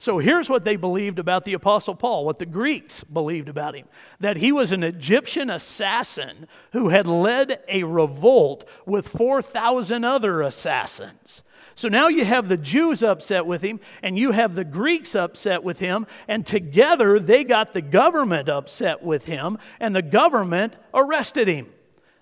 So 0.00 0.16
here's 0.16 0.48
what 0.48 0.64
they 0.64 0.76
believed 0.76 1.18
about 1.18 1.44
the 1.44 1.52
Apostle 1.52 1.94
Paul, 1.94 2.24
what 2.24 2.38
the 2.38 2.46
Greeks 2.46 3.04
believed 3.04 3.50
about 3.50 3.76
him 3.76 3.86
that 4.18 4.38
he 4.38 4.50
was 4.50 4.72
an 4.72 4.82
Egyptian 4.82 5.50
assassin 5.50 6.48
who 6.72 6.88
had 6.88 7.06
led 7.06 7.60
a 7.68 7.82
revolt 7.82 8.66
with 8.86 9.06
4,000 9.06 10.02
other 10.02 10.40
assassins. 10.40 11.42
So 11.74 11.88
now 11.88 12.08
you 12.08 12.24
have 12.24 12.48
the 12.48 12.56
Jews 12.56 13.02
upset 13.02 13.44
with 13.44 13.60
him, 13.60 13.78
and 14.02 14.18
you 14.18 14.32
have 14.32 14.54
the 14.54 14.64
Greeks 14.64 15.14
upset 15.14 15.62
with 15.62 15.80
him, 15.80 16.06
and 16.26 16.46
together 16.46 17.20
they 17.20 17.44
got 17.44 17.74
the 17.74 17.82
government 17.82 18.48
upset 18.48 19.02
with 19.02 19.26
him, 19.26 19.58
and 19.80 19.94
the 19.94 20.00
government 20.00 20.76
arrested 20.94 21.46
him. 21.46 21.66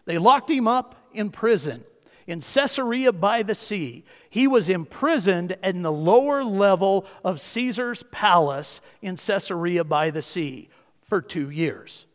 They 0.04 0.18
locked 0.18 0.50
him 0.50 0.66
up 0.66 0.96
in 1.12 1.30
prison 1.30 1.84
in 2.28 2.40
Caesarea 2.40 3.12
by 3.12 3.42
the 3.42 3.54
sea. 3.56 4.04
He 4.30 4.46
was 4.46 4.68
imprisoned 4.68 5.56
in 5.64 5.82
the 5.82 5.90
lower 5.90 6.44
level 6.44 7.06
of 7.24 7.40
Caesar's 7.40 8.04
palace 8.12 8.80
in 9.02 9.16
Caesarea 9.16 9.82
by 9.82 10.10
the 10.10 10.22
sea 10.22 10.68
for 11.02 11.20
two 11.20 11.50
years. 11.50 12.06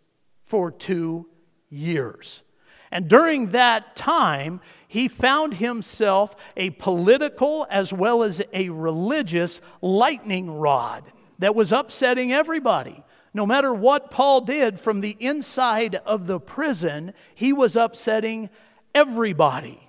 For 0.46 0.72
two 0.72 1.28
years. 1.70 2.44
And 2.92 3.10
during 3.10 3.50
that 3.50 3.96
time, 3.96 4.62
he 4.88 5.08
found 5.08 5.56
himself 5.56 6.36
a 6.56 6.70
political 6.70 7.66
as 7.72 7.92
well 7.92 8.22
as 8.22 8.42
a 8.54 8.70
religious 8.70 9.60
lightning 9.82 10.52
rod 10.52 11.04
that 11.40 11.56
was 11.56 11.72
upsetting 11.72 12.32
everybody. 12.32 13.04
No 13.34 13.48
matter 13.48 13.74
what 13.74 14.12
Paul 14.12 14.42
did 14.42 14.80
from 14.80 15.02
the 15.02 15.18
inside 15.20 15.96
of 16.06 16.28
the 16.28 16.40
prison, 16.40 17.14
he 17.34 17.52
was 17.52 17.76
upsetting 17.76 18.52
Everybody. 18.96 19.83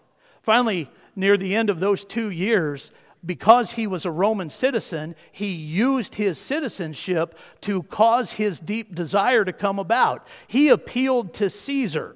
Finally, 0.45 0.91
near 1.17 1.39
the 1.39 1.57
end 1.57 1.71
of 1.71 1.81
those 1.81 2.05
two 2.05 2.29
years, 2.29 2.91
because 3.25 3.73
he 3.73 3.87
was 3.87 4.05
a 4.05 4.11
Roman 4.11 4.51
citizen, 4.51 5.17
he 5.33 5.47
used 5.47 6.17
his 6.17 6.39
citizenship 6.39 7.39
to 7.63 7.83
cause 7.85 8.35
his 8.35 8.61
deep 8.61 8.95
desire 8.95 9.43
to 9.47 9.55
come 9.55 9.79
about. 9.79 10.27
He 10.47 10.69
appealed 10.69 11.33
to 11.35 11.49
Caesar. 11.49 12.15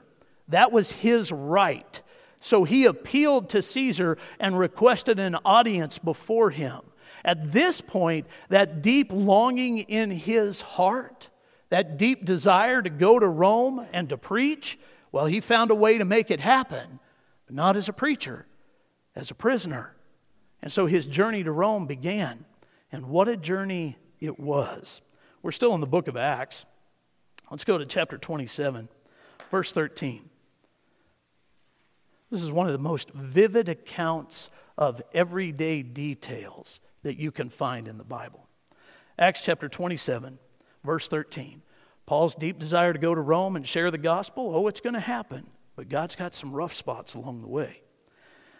That 0.49 0.73
was 0.73 0.92
his 0.92 1.32
right. 1.32 2.02
So 2.38 2.64
he 2.64 2.85
appealed 2.85 3.49
to 3.49 3.62
Caesar 3.62 4.18
and 4.38 4.58
requested 4.58 5.18
an 5.18 5.37
audience 5.47 5.97
before 5.97 6.50
him. 6.50 6.80
At 7.25 7.52
this 7.52 7.80
point, 7.80 8.26
that 8.50 8.82
deep 8.82 9.11
longing 9.11 9.78
in 9.78 10.11
his 10.11 10.61
heart, 10.61 11.30
that 11.70 11.97
deep 11.97 12.26
desire 12.26 12.82
to 12.82 12.90
go 12.90 13.18
to 13.18 13.26
Rome 13.26 13.87
and 13.94 14.11
to 14.11 14.18
preach, 14.18 14.78
well, 15.12 15.25
he 15.25 15.40
found 15.40 15.70
a 15.70 15.75
way 15.75 15.97
to 15.97 16.04
make 16.04 16.30
it 16.30 16.40
happen, 16.40 17.00
but 17.49 17.55
not 17.55 17.78
as 17.78 17.88
a 17.88 17.95
preacher, 17.95 18.47
as 19.17 19.31
a 19.31 19.35
prisoner. 19.35 19.97
And 20.61 20.71
so 20.71 20.85
his 20.85 21.07
journey 21.07 21.43
to 21.43 21.50
Rome 21.50 21.87
began. 21.87 22.45
And 22.93 23.07
what 23.07 23.26
a 23.26 23.38
journey 23.38 23.97
it 24.21 24.38
was. 24.38 25.00
We're 25.43 25.52
still 25.52 25.75
in 25.75 25.81
the 25.81 25.87
book 25.87 26.09
of 26.09 26.17
Acts. 26.17 26.67
Let's 27.50 27.64
go 27.64 27.78
to 27.78 27.87
chapter 27.87 28.19
27, 28.19 28.90
verse 29.50 29.73
13. 29.73 30.28
This 32.31 32.43
is 32.43 32.52
one 32.52 32.67
of 32.67 32.73
the 32.73 32.78
most 32.78 33.12
vivid 33.12 33.71
accounts 33.71 34.50
of 34.76 35.00
everyday 35.14 35.83
details 35.83 36.81
that 37.02 37.19
you 37.19 37.33
can 37.33 37.49
find 37.49 37.88
in 37.88 37.97
the 37.97 38.05
Bible. 38.05 38.47
Acts 39.19 39.43
chapter 39.43 39.71
27, 39.71 40.38
verse 40.85 41.09
13. 41.09 41.62
Paul's 42.05 42.35
deep 42.35 42.59
desire 42.59 42.93
to 42.93 42.99
go 42.99 43.14
to 43.14 43.21
Rome 43.23 43.57
and 43.57 43.67
share 43.67 43.90
the 43.90 43.97
gospel, 43.97 44.52
oh, 44.55 44.67
it's 44.67 44.83
going 44.83 44.95
to 44.95 45.00
happen. 45.00 45.47
But 45.78 45.88
God's 45.88 46.16
got 46.16 46.35
some 46.35 46.50
rough 46.50 46.75
spots 46.75 47.14
along 47.14 47.40
the 47.40 47.47
way. 47.47 47.82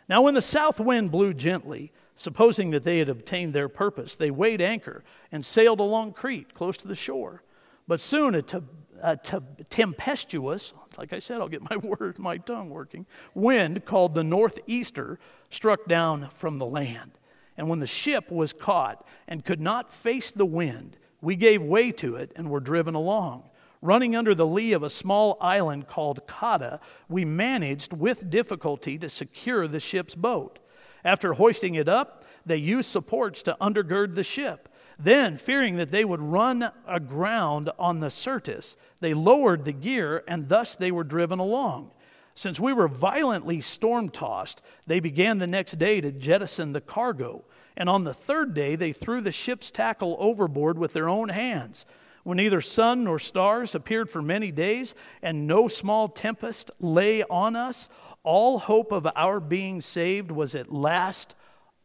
Now, 0.08 0.22
when 0.22 0.34
the 0.34 0.40
south 0.40 0.78
wind 0.78 1.10
blew 1.10 1.34
gently, 1.34 1.90
supposing 2.14 2.70
that 2.70 2.84
they 2.84 3.00
had 3.00 3.08
obtained 3.08 3.54
their 3.54 3.68
purpose, 3.68 4.14
they 4.14 4.30
weighed 4.30 4.60
anchor 4.60 5.02
and 5.32 5.44
sailed 5.44 5.80
along 5.80 6.12
Crete, 6.12 6.54
close 6.54 6.76
to 6.76 6.87
the 6.87 6.94
shore. 6.94 7.42
But 7.88 8.00
soon 8.00 8.37
a, 8.37 8.42
te- 8.42 8.58
a 9.02 9.16
te- 9.16 9.64
tempestuous, 9.68 10.72
like 10.96 11.12
I 11.12 11.18
said, 11.18 11.40
I'll 11.40 11.48
get 11.48 11.68
my 11.68 11.76
word, 11.98 12.20
my 12.20 12.37
tongue 12.38 12.70
working, 12.70 13.04
wind 13.34 13.84
called 13.84 14.14
the 14.14 14.22
northeaster 14.22 15.18
struck 15.50 15.87
down 15.88 16.28
from 16.30 16.58
the 16.58 16.66
land. 16.66 17.18
And 17.56 17.68
when 17.68 17.80
the 17.80 17.87
ship 17.88 18.30
was 18.30 18.52
caught 18.52 19.04
and 19.26 19.44
could 19.44 19.60
not 19.60 19.92
face 19.92 20.30
the 20.30 20.46
wind, 20.46 20.96
we 21.20 21.34
gave 21.34 21.62
way 21.64 21.90
to 21.90 22.14
it 22.14 22.30
and 22.37 22.48
were 22.48 22.60
driven 22.60 22.94
along. 22.94 23.50
Running 23.80 24.16
under 24.16 24.35
the 24.35 24.47
lee 24.47 24.73
of 24.73 24.82
a 24.82 24.90
small 24.90 25.37
island 25.40 25.87
called 25.87 26.26
Cauda, 26.26 26.80
we 27.08 27.25
managed 27.25 27.92
with 27.92 28.28
difficulty 28.28 28.99
to 28.99 29.08
secure 29.08 29.68
the 29.68 29.78
ship's 29.78 30.16
boat. 30.16 30.58
After 31.04 31.35
hoisting 31.35 31.76
it 31.76 31.88
up, 31.88 32.25
they 32.44 32.56
used 32.56 32.90
supports 32.90 33.42
to 33.44 33.56
undergird 33.61 34.14
the 34.14 34.25
ship. 34.25 34.68
Then, 34.99 35.37
fearing 35.37 35.76
that 35.76 35.92
they 35.92 36.04
would 36.04 36.20
run 36.20 36.73
aground 36.88 37.70
on 37.78 38.00
the 38.00 38.11
Syrtis, 38.11 38.76
they 38.99 39.14
lowered 39.14 39.64
the 39.64 39.73
gear, 39.73 40.25
and 40.26 40.49
thus 40.49 40.75
they 40.75 40.90
were 40.90 41.04
driven 41.04 41.38
along. 41.38 41.92
Since 42.35 42.58
we 42.58 42.73
were 42.73 42.88
violently 42.88 43.61
storm 43.61 44.08
tossed, 44.08 44.61
they 44.88 44.99
began 44.99 45.38
the 45.38 45.47
next 45.47 45.78
day 45.78 46.00
to 46.00 46.11
jettison 46.11 46.73
the 46.73 46.80
cargo. 46.80 47.44
And 47.76 47.88
on 47.88 48.02
the 48.02 48.14
third 48.14 48.54
day, 48.54 48.75
they 48.75 48.92
threw 48.92 49.20
the 49.20 49.30
ship's 49.30 49.70
tackle 49.70 50.16
overboard 50.18 50.78
with 50.78 50.94
their 50.94 51.08
own 51.08 51.28
hands 51.28 51.87
when 52.28 52.37
neither 52.37 52.61
sun 52.61 53.04
nor 53.04 53.18
stars 53.18 53.75
appeared 53.75 54.11
for 54.11 54.20
many 54.20 54.52
days, 54.52 54.94
and 55.23 55.47
no 55.47 55.66
small 55.66 56.08
tempest 56.08 56.70
lay 56.78 57.23
on 57.23 57.56
us, 57.56 57.88
all 58.23 58.58
hope 58.58 58.92
of 58.92 59.08
our 59.16 59.40
being 59.40 59.80
saved 59.80 60.30
was 60.30 60.54
at 60.54 60.70
last 60.70 61.35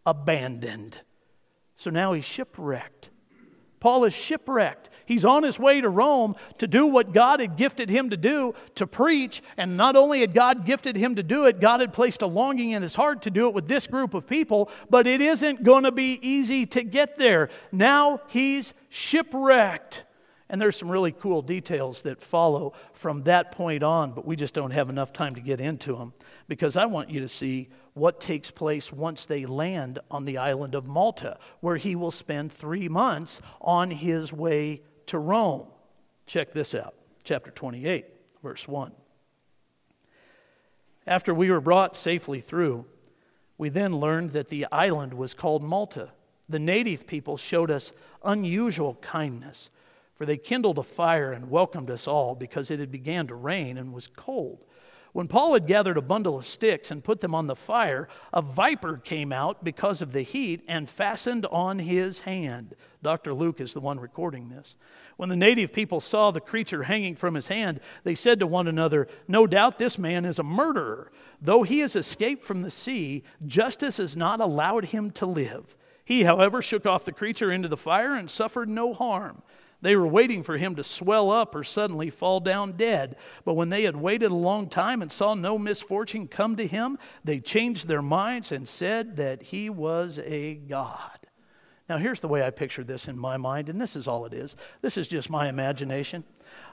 abandoned. 0.05 0.99
So 1.75 1.89
now 1.89 2.11
he's 2.11 2.25
shipwrecked. 2.25 3.09
Paul 3.79 4.03
is 4.03 4.13
shipwrecked. 4.13 4.89
He's 5.05 5.23
on 5.23 5.43
his 5.43 5.57
way 5.57 5.79
to 5.79 5.87
Rome 5.87 6.35
to 6.57 6.67
do 6.67 6.87
what 6.87 7.13
God 7.13 7.39
had 7.39 7.55
gifted 7.55 7.89
him 7.89 8.09
to 8.09 8.17
do, 8.17 8.53
to 8.75 8.85
preach. 8.85 9.41
And 9.55 9.77
not 9.77 9.95
only 9.95 10.19
had 10.19 10.33
God 10.33 10.65
gifted 10.65 10.97
him 10.97 11.15
to 11.15 11.23
do 11.23 11.45
it, 11.45 11.61
God 11.61 11.79
had 11.79 11.93
placed 11.93 12.21
a 12.21 12.27
longing 12.27 12.71
in 12.71 12.81
his 12.81 12.95
heart 12.95 13.21
to 13.21 13.31
do 13.31 13.47
it 13.47 13.53
with 13.53 13.69
this 13.69 13.87
group 13.87 14.13
of 14.13 14.27
people, 14.27 14.69
but 14.89 15.07
it 15.07 15.21
isn't 15.21 15.63
going 15.63 15.85
to 15.85 15.91
be 15.93 16.19
easy 16.21 16.65
to 16.65 16.83
get 16.83 17.17
there. 17.17 17.49
Now 17.71 18.19
he's 18.27 18.73
shipwrecked. 18.89 20.03
And 20.53 20.61
there's 20.61 20.77
some 20.77 20.91
really 20.91 21.11
cool 21.11 21.41
details 21.41 22.03
that 22.03 22.21
follow 22.21 22.73
from 22.91 23.23
that 23.23 23.53
point 23.53 23.81
on, 23.81 24.11
but 24.11 24.23
we 24.23 24.35
just 24.35 24.53
don't 24.53 24.69
have 24.69 24.87
enough 24.87 25.11
time 25.11 25.33
to 25.33 25.41
get 25.41 25.59
into 25.59 25.95
them 25.95 26.13
because 26.47 26.77
I 26.77 26.85
want 26.85 27.09
you 27.09 27.21
to 27.21 27.27
see 27.27 27.69
what 27.95 28.21
takes 28.21 28.51
place 28.51 28.93
once 28.93 29.25
they 29.25 29.47
land 29.47 29.97
on 30.11 30.25
the 30.25 30.37
island 30.37 30.75
of 30.75 30.85
Malta, 30.85 31.39
where 31.61 31.77
he 31.77 31.95
will 31.95 32.11
spend 32.11 32.53
three 32.53 32.87
months 32.87 33.41
on 33.61 33.89
his 33.89 34.31
way 34.31 34.83
to 35.07 35.17
Rome. 35.17 35.65
Check 36.27 36.51
this 36.51 36.75
out, 36.75 36.93
chapter 37.23 37.49
28, 37.49 38.05
verse 38.43 38.67
1. 38.67 38.91
After 41.07 41.33
we 41.33 41.49
were 41.49 41.61
brought 41.61 41.95
safely 41.95 42.41
through, 42.41 42.85
we 43.57 43.69
then 43.69 43.95
learned 43.97 44.33
that 44.33 44.49
the 44.49 44.67
island 44.71 45.15
was 45.15 45.33
called 45.33 45.63
Malta. 45.63 46.11
The 46.47 46.59
native 46.59 47.07
people 47.07 47.37
showed 47.37 47.71
us 47.71 47.91
unusual 48.23 48.93
kindness 49.01 49.71
for 50.15 50.25
they 50.25 50.37
kindled 50.37 50.77
a 50.77 50.83
fire 50.83 51.31
and 51.31 51.49
welcomed 51.49 51.89
us 51.89 52.07
all 52.07 52.35
because 52.35 52.69
it 52.69 52.79
had 52.79 52.91
began 52.91 53.27
to 53.27 53.35
rain 53.35 53.77
and 53.77 53.93
was 53.93 54.07
cold. 54.07 54.63
When 55.13 55.27
Paul 55.27 55.53
had 55.53 55.67
gathered 55.67 55.97
a 55.97 56.01
bundle 56.01 56.37
of 56.37 56.45
sticks 56.45 56.89
and 56.89 57.03
put 57.03 57.19
them 57.19 57.35
on 57.35 57.45
the 57.45 57.55
fire, 57.55 58.09
a 58.33 58.41
viper 58.41 58.97
came 58.97 59.31
out 59.31 59.63
because 59.63 60.01
of 60.01 60.11
the 60.11 60.23
heat 60.23 60.63
and 60.67 60.89
fastened 60.89 61.45
on 61.45 61.77
his 61.77 62.21
hand. 62.21 62.75
Dr. 63.03 63.31
Luke 63.31 63.61
is 63.61 63.73
the 63.73 63.79
one 63.79 63.99
recording 63.99 64.49
this. 64.49 64.75
When 65.17 65.29
the 65.29 65.35
native 65.35 65.71
people 65.71 66.01
saw 66.01 66.31
the 66.31 66.41
creature 66.41 66.83
hanging 66.83 67.15
from 67.15 67.35
his 67.35 67.45
hand, 67.45 67.79
they 68.03 68.15
said 68.15 68.39
to 68.39 68.47
one 68.47 68.67
another, 68.67 69.07
No 69.27 69.45
doubt 69.45 69.77
this 69.77 69.99
man 69.99 70.25
is 70.25 70.39
a 70.39 70.43
murderer. 70.43 71.11
Though 71.39 71.61
he 71.61 71.79
has 71.79 71.95
escaped 71.95 72.43
from 72.43 72.63
the 72.63 72.71
sea, 72.71 73.23
justice 73.45 73.97
has 73.97 74.17
not 74.17 74.41
allowed 74.41 74.85
him 74.85 75.11
to 75.11 75.27
live. 75.27 75.75
He, 76.03 76.23
however, 76.23 76.63
shook 76.63 76.87
off 76.87 77.05
the 77.05 77.11
creature 77.11 77.51
into 77.51 77.67
the 77.67 77.77
fire 77.77 78.15
and 78.15 78.29
suffered 78.29 78.67
no 78.67 78.95
harm. 78.95 79.43
They 79.83 79.97
were 79.97 80.07
waiting 80.07 80.43
for 80.43 80.55
him 80.55 80.75
to 80.75 80.83
swell 80.83 81.29
up 81.29 81.53
or 81.53 81.63
suddenly 81.65 82.09
fall 82.09 82.39
down 82.39 82.71
dead. 82.77 83.17
But 83.43 83.55
when 83.55 83.67
they 83.67 83.83
had 83.83 83.97
waited 83.97 84.31
a 84.31 84.35
long 84.35 84.69
time 84.69 85.01
and 85.01 85.11
saw 85.11 85.33
no 85.33 85.59
misfortune 85.59 86.29
come 86.29 86.55
to 86.55 86.65
him, 86.65 86.97
they 87.25 87.41
changed 87.41 87.89
their 87.89 88.01
minds 88.01 88.53
and 88.53 88.65
said 88.65 89.17
that 89.17 89.43
he 89.43 89.69
was 89.69 90.19
a 90.19 90.55
god. 90.55 91.19
Now, 91.89 91.97
here's 91.97 92.21
the 92.21 92.29
way 92.29 92.43
I 92.43 92.49
picture 92.49 92.85
this 92.85 93.09
in 93.09 93.19
my 93.19 93.35
mind, 93.35 93.67
and 93.67 93.79
this 93.79 93.97
is 93.97 94.07
all 94.07 94.25
it 94.25 94.33
is. 94.33 94.55
This 94.81 94.97
is 94.97 95.09
just 95.09 95.29
my 95.29 95.49
imagination. 95.49 96.23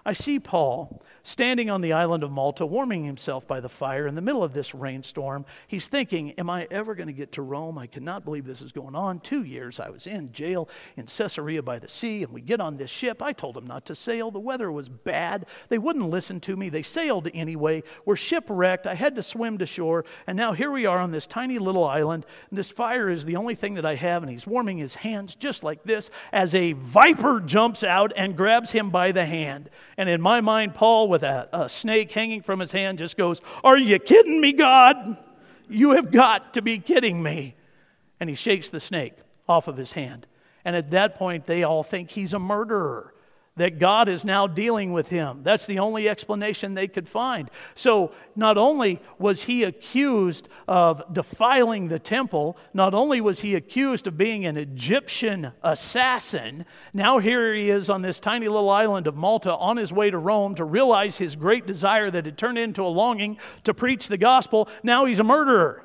I 0.06 0.12
see 0.12 0.38
Paul 0.38 1.02
standing 1.22 1.70
on 1.70 1.80
the 1.80 1.92
island 1.92 2.22
of 2.22 2.30
Malta, 2.30 2.64
warming 2.64 3.04
himself 3.04 3.46
by 3.46 3.60
the 3.60 3.68
fire 3.68 4.06
in 4.06 4.14
the 4.14 4.20
middle 4.20 4.42
of 4.42 4.52
this 4.52 4.74
rainstorm. 4.74 5.44
He's 5.66 5.88
thinking, 5.88 6.32
Am 6.32 6.48
I 6.48 6.66
ever 6.70 6.94
going 6.94 7.08
to 7.08 7.12
get 7.12 7.32
to 7.32 7.42
Rome? 7.42 7.78
I 7.78 7.86
cannot 7.86 8.24
believe 8.24 8.46
this 8.46 8.62
is 8.62 8.72
going 8.72 8.94
on. 8.94 9.20
Two 9.20 9.42
years 9.42 9.80
I 9.80 9.90
was 9.90 10.06
in 10.06 10.32
jail 10.32 10.68
in 10.96 11.06
Caesarea 11.06 11.62
by 11.62 11.78
the 11.78 11.88
sea, 11.88 12.22
and 12.22 12.32
we 12.32 12.40
get 12.40 12.60
on 12.60 12.76
this 12.76 12.90
ship. 12.90 13.22
I 13.22 13.32
told 13.32 13.54
them 13.54 13.66
not 13.66 13.86
to 13.86 13.94
sail. 13.94 14.30
The 14.30 14.38
weather 14.38 14.70
was 14.72 14.88
bad. 14.88 15.46
They 15.68 15.78
wouldn't 15.78 16.08
listen 16.08 16.40
to 16.40 16.56
me. 16.56 16.68
They 16.68 16.82
sailed 16.82 17.28
anyway. 17.34 17.82
We're 18.04 18.16
shipwrecked. 18.16 18.86
I 18.86 18.94
had 18.94 19.16
to 19.16 19.22
swim 19.22 19.58
to 19.58 19.66
shore, 19.66 20.04
and 20.26 20.36
now 20.36 20.52
here 20.52 20.70
we 20.70 20.86
are 20.86 20.98
on 20.98 21.10
this 21.10 21.26
tiny 21.26 21.58
little 21.58 21.84
island. 21.84 22.26
This 22.50 22.70
fire 22.70 23.10
is 23.10 23.24
the 23.24 23.36
only 23.36 23.54
thing 23.54 23.74
that 23.74 23.86
I 23.86 23.94
have, 23.96 24.22
and 24.22 24.30
he's 24.30 24.46
warming 24.46 24.78
his 24.78 24.94
hands 24.94 25.34
just 25.34 25.62
like 25.62 25.82
this 25.84 26.10
as 26.32 26.54
a 26.54 26.72
viper 26.72 27.40
jumps 27.40 27.84
out 27.84 28.12
and 28.16 28.36
grabs 28.36 28.70
him 28.70 28.90
by 28.90 29.12
the 29.12 29.26
hand. 29.26 29.70
And 29.96 30.08
in 30.08 30.20
my 30.20 30.40
mind, 30.40 30.74
Paul, 30.74 31.08
with 31.10 31.22
a, 31.22 31.48
a 31.52 31.68
snake 31.68 32.10
hanging 32.12 32.40
from 32.40 32.60
his 32.60 32.72
hand, 32.72 32.98
just 32.98 33.18
goes, 33.18 33.42
Are 33.62 33.76
you 33.76 33.98
kidding 33.98 34.40
me, 34.40 34.52
God? 34.54 35.18
You 35.68 35.90
have 35.90 36.10
got 36.10 36.54
to 36.54 36.62
be 36.62 36.78
kidding 36.78 37.22
me. 37.22 37.56
And 38.18 38.30
he 38.30 38.34
shakes 38.34 38.70
the 38.70 38.80
snake 38.80 39.14
off 39.48 39.68
of 39.68 39.76
his 39.76 39.92
hand. 39.92 40.26
And 40.64 40.74
at 40.74 40.90
that 40.92 41.16
point, 41.16 41.46
they 41.46 41.62
all 41.62 41.82
think 41.82 42.10
he's 42.10 42.32
a 42.32 42.38
murderer 42.38 43.14
that 43.56 43.78
God 43.78 44.08
is 44.08 44.24
now 44.24 44.46
dealing 44.46 44.92
with 44.92 45.08
him. 45.08 45.42
That's 45.42 45.66
the 45.66 45.80
only 45.80 46.08
explanation 46.08 46.74
they 46.74 46.88
could 46.88 47.08
find. 47.08 47.50
So, 47.74 48.12
not 48.36 48.56
only 48.56 49.02
was 49.18 49.42
he 49.42 49.64
accused 49.64 50.48
of 50.68 51.02
defiling 51.12 51.88
the 51.88 51.98
temple, 51.98 52.56
not 52.72 52.94
only 52.94 53.20
was 53.20 53.40
he 53.40 53.54
accused 53.54 54.06
of 54.06 54.16
being 54.16 54.46
an 54.46 54.56
Egyptian 54.56 55.52
assassin, 55.62 56.64
now 56.94 57.18
here 57.18 57.52
he 57.52 57.70
is 57.70 57.90
on 57.90 58.02
this 58.02 58.20
tiny 58.20 58.48
little 58.48 58.70
island 58.70 59.06
of 59.06 59.16
Malta 59.16 59.54
on 59.54 59.76
his 59.76 59.92
way 59.92 60.10
to 60.10 60.18
Rome 60.18 60.54
to 60.54 60.64
realize 60.64 61.18
his 61.18 61.36
great 61.36 61.66
desire 61.66 62.10
that 62.10 62.26
had 62.26 62.38
turned 62.38 62.58
into 62.58 62.82
a 62.82 62.88
longing 62.88 63.36
to 63.64 63.74
preach 63.74 64.08
the 64.08 64.18
gospel. 64.18 64.68
Now 64.82 65.04
he's 65.04 65.20
a 65.20 65.24
murderer, 65.24 65.84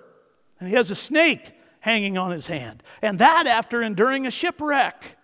and 0.59 0.69
he 0.69 0.75
has 0.75 0.91
a 0.91 0.95
snake 0.95 1.51
hanging 1.79 2.17
on 2.17 2.31
his 2.31 2.47
hand. 2.47 2.83
And 3.01 3.19
that 3.19 3.47
after 3.47 3.81
enduring 3.81 4.25
a 4.27 4.31
shipwreck. 4.31 5.17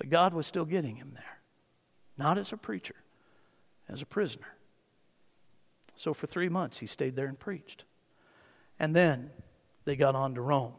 But 0.00 0.08
God 0.08 0.32
was 0.32 0.46
still 0.46 0.64
getting 0.64 0.96
him 0.96 1.10
there, 1.12 1.40
not 2.16 2.38
as 2.38 2.52
a 2.52 2.56
preacher, 2.56 2.94
as 3.86 4.00
a 4.00 4.06
prisoner. 4.06 4.56
So 5.94 6.14
for 6.14 6.26
three 6.26 6.48
months, 6.48 6.78
he 6.78 6.86
stayed 6.86 7.16
there 7.16 7.26
and 7.26 7.38
preached. 7.38 7.84
And 8.78 8.96
then 8.96 9.28
they 9.84 9.96
got 9.96 10.14
on 10.14 10.34
to 10.36 10.40
Rome. 10.40 10.72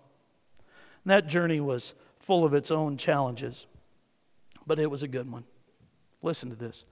And 1.03 1.11
that 1.11 1.27
journey 1.27 1.59
was 1.59 1.93
full 2.19 2.43
of 2.43 2.55
its 2.55 2.71
own 2.71 2.97
challenges, 2.97 3.67
but 4.65 4.79
it 4.79 4.89
was 4.89 5.03
a 5.03 5.07
good 5.07 5.31
one. 5.31 5.43
Listen 6.23 6.49
to 6.49 6.55
this. 6.55 6.83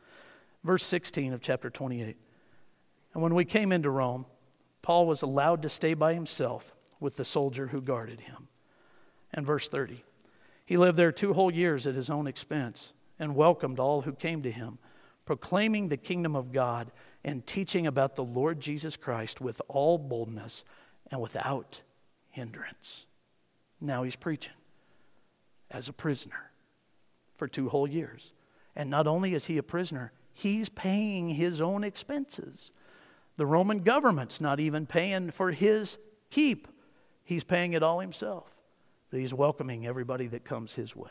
Verse 0.64 0.84
16 0.84 1.34
of 1.34 1.42
chapter 1.42 1.72
28. 1.72 2.16
And 3.16 3.24
when 3.24 3.34
we 3.34 3.44
came 3.44 3.72
into 3.72 3.90
Rome, 3.90 4.28
Paul 4.84 5.08
was 5.08 5.24
allowed 5.24 5.64
to 5.64 5.70
stay 5.70 5.96
by 5.96 6.14
himself 6.14 6.76
with 7.00 7.16
the 7.16 7.26
soldier 7.26 7.66
who 7.66 7.82
guarded 7.82 8.20
him. 8.20 8.50
And 9.34 9.48
verse 9.48 9.68
30. 9.68 10.04
He 10.70 10.78
lived 10.78 11.00
there 11.00 11.12
two 11.12 11.34
whole 11.34 11.52
years 11.52 11.88
at 11.88 11.96
his 11.96 12.12
own 12.12 12.28
expense 12.28 12.94
and 13.18 13.36
welcomed 13.36 13.80
all 13.80 14.02
who 14.02 14.14
came 14.14 14.44
to 14.44 14.52
him, 14.52 14.78
proclaiming 15.26 15.90
the 15.90 15.98
kingdom 15.98 16.36
of 16.36 16.52
God 16.52 16.92
and 17.24 17.44
teaching 17.44 17.88
about 17.88 18.14
the 18.14 18.24
Lord 18.24 18.60
Jesus 18.60 18.96
Christ 18.96 19.42
with 19.42 19.64
all 19.68 19.98
boldness 19.98 20.64
and 21.10 21.20
without 21.20 21.82
hindrance. 22.30 23.08
Now 23.82 24.04
he's 24.04 24.16
preaching 24.16 24.54
as 25.72 25.88
a 25.88 25.92
prisoner 25.92 26.52
for 27.36 27.48
two 27.48 27.70
whole 27.70 27.88
years. 27.88 28.32
And 28.76 28.92
not 28.92 29.08
only 29.08 29.34
is 29.34 29.48
he 29.48 29.58
a 29.58 29.64
prisoner, 29.64 30.12
he's 30.34 30.70
paying 30.70 31.30
his 31.30 31.62
own 31.62 31.84
expenses. 31.84 32.72
The 33.38 33.48
Roman 33.48 33.80
government's 33.80 34.40
not 34.40 34.60
even 34.60 34.86
paying 34.86 35.32
for 35.32 35.50
his 35.50 35.98
keep, 36.30 36.68
he's 37.24 37.44
paying 37.44 37.74
it 37.74 37.82
all 37.82 38.02
himself. 38.02 38.59
But 39.10 39.20
he's 39.20 39.34
welcoming 39.34 39.88
everybody 39.88 40.28
that 40.28 40.46
comes 40.46 40.76
his 40.76 40.96
way. 40.96 41.10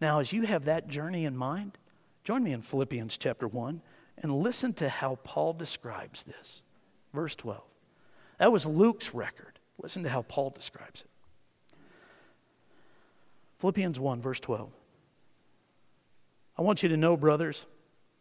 Now, 0.00 0.20
as 0.20 0.32
you 0.32 0.42
have 0.42 0.64
that 0.64 0.88
journey 0.88 1.24
in 1.24 1.36
mind, 1.36 1.78
join 2.24 2.42
me 2.42 2.52
in 2.52 2.62
Philippians 2.62 3.16
chapter 3.18 3.46
1 3.46 3.82
and 4.18 4.32
listen 4.32 4.72
to 4.74 4.88
how 4.88 5.16
Paul 5.22 5.52
describes 5.52 6.22
this. 6.22 6.62
Verse 7.12 7.34
12. 7.36 7.62
That 8.38 8.52
was 8.52 8.66
Luke's 8.66 9.14
record. 9.14 9.58
Listen 9.80 10.02
to 10.04 10.08
how 10.08 10.22
Paul 10.22 10.50
describes 10.50 11.02
it. 11.02 11.10
Philippians 13.58 14.00
1, 14.00 14.22
verse 14.22 14.40
12. 14.40 14.70
I 16.56 16.62
want 16.62 16.82
you 16.82 16.88
to 16.88 16.96
know, 16.96 17.16
brothers, 17.16 17.66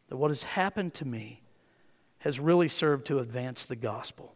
that 0.09 0.17
what 0.17 0.31
has 0.31 0.43
happened 0.43 0.93
to 0.95 1.05
me 1.05 1.41
has 2.19 2.39
really 2.39 2.67
served 2.67 3.07
to 3.07 3.19
advance 3.19 3.65
the 3.65 3.75
gospel, 3.75 4.35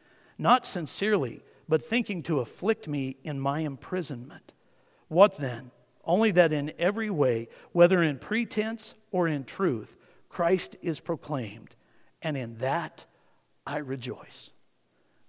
not 0.41 0.65
sincerely, 0.65 1.43
but 1.69 1.81
thinking 1.81 2.23
to 2.23 2.39
afflict 2.39 2.87
me 2.87 3.15
in 3.23 3.39
my 3.39 3.59
imprisonment. 3.59 4.53
What 5.07 5.37
then? 5.37 5.71
Only 6.03 6.31
that 6.31 6.51
in 6.51 6.73
every 6.79 7.11
way, 7.11 7.47
whether 7.71 8.01
in 8.01 8.17
pretense 8.17 8.95
or 9.11 9.27
in 9.27 9.43
truth, 9.43 9.95
Christ 10.29 10.75
is 10.81 10.99
proclaimed, 10.99 11.75
and 12.21 12.35
in 12.35 12.57
that 12.57 13.05
I 13.67 13.77
rejoice. 13.77 14.51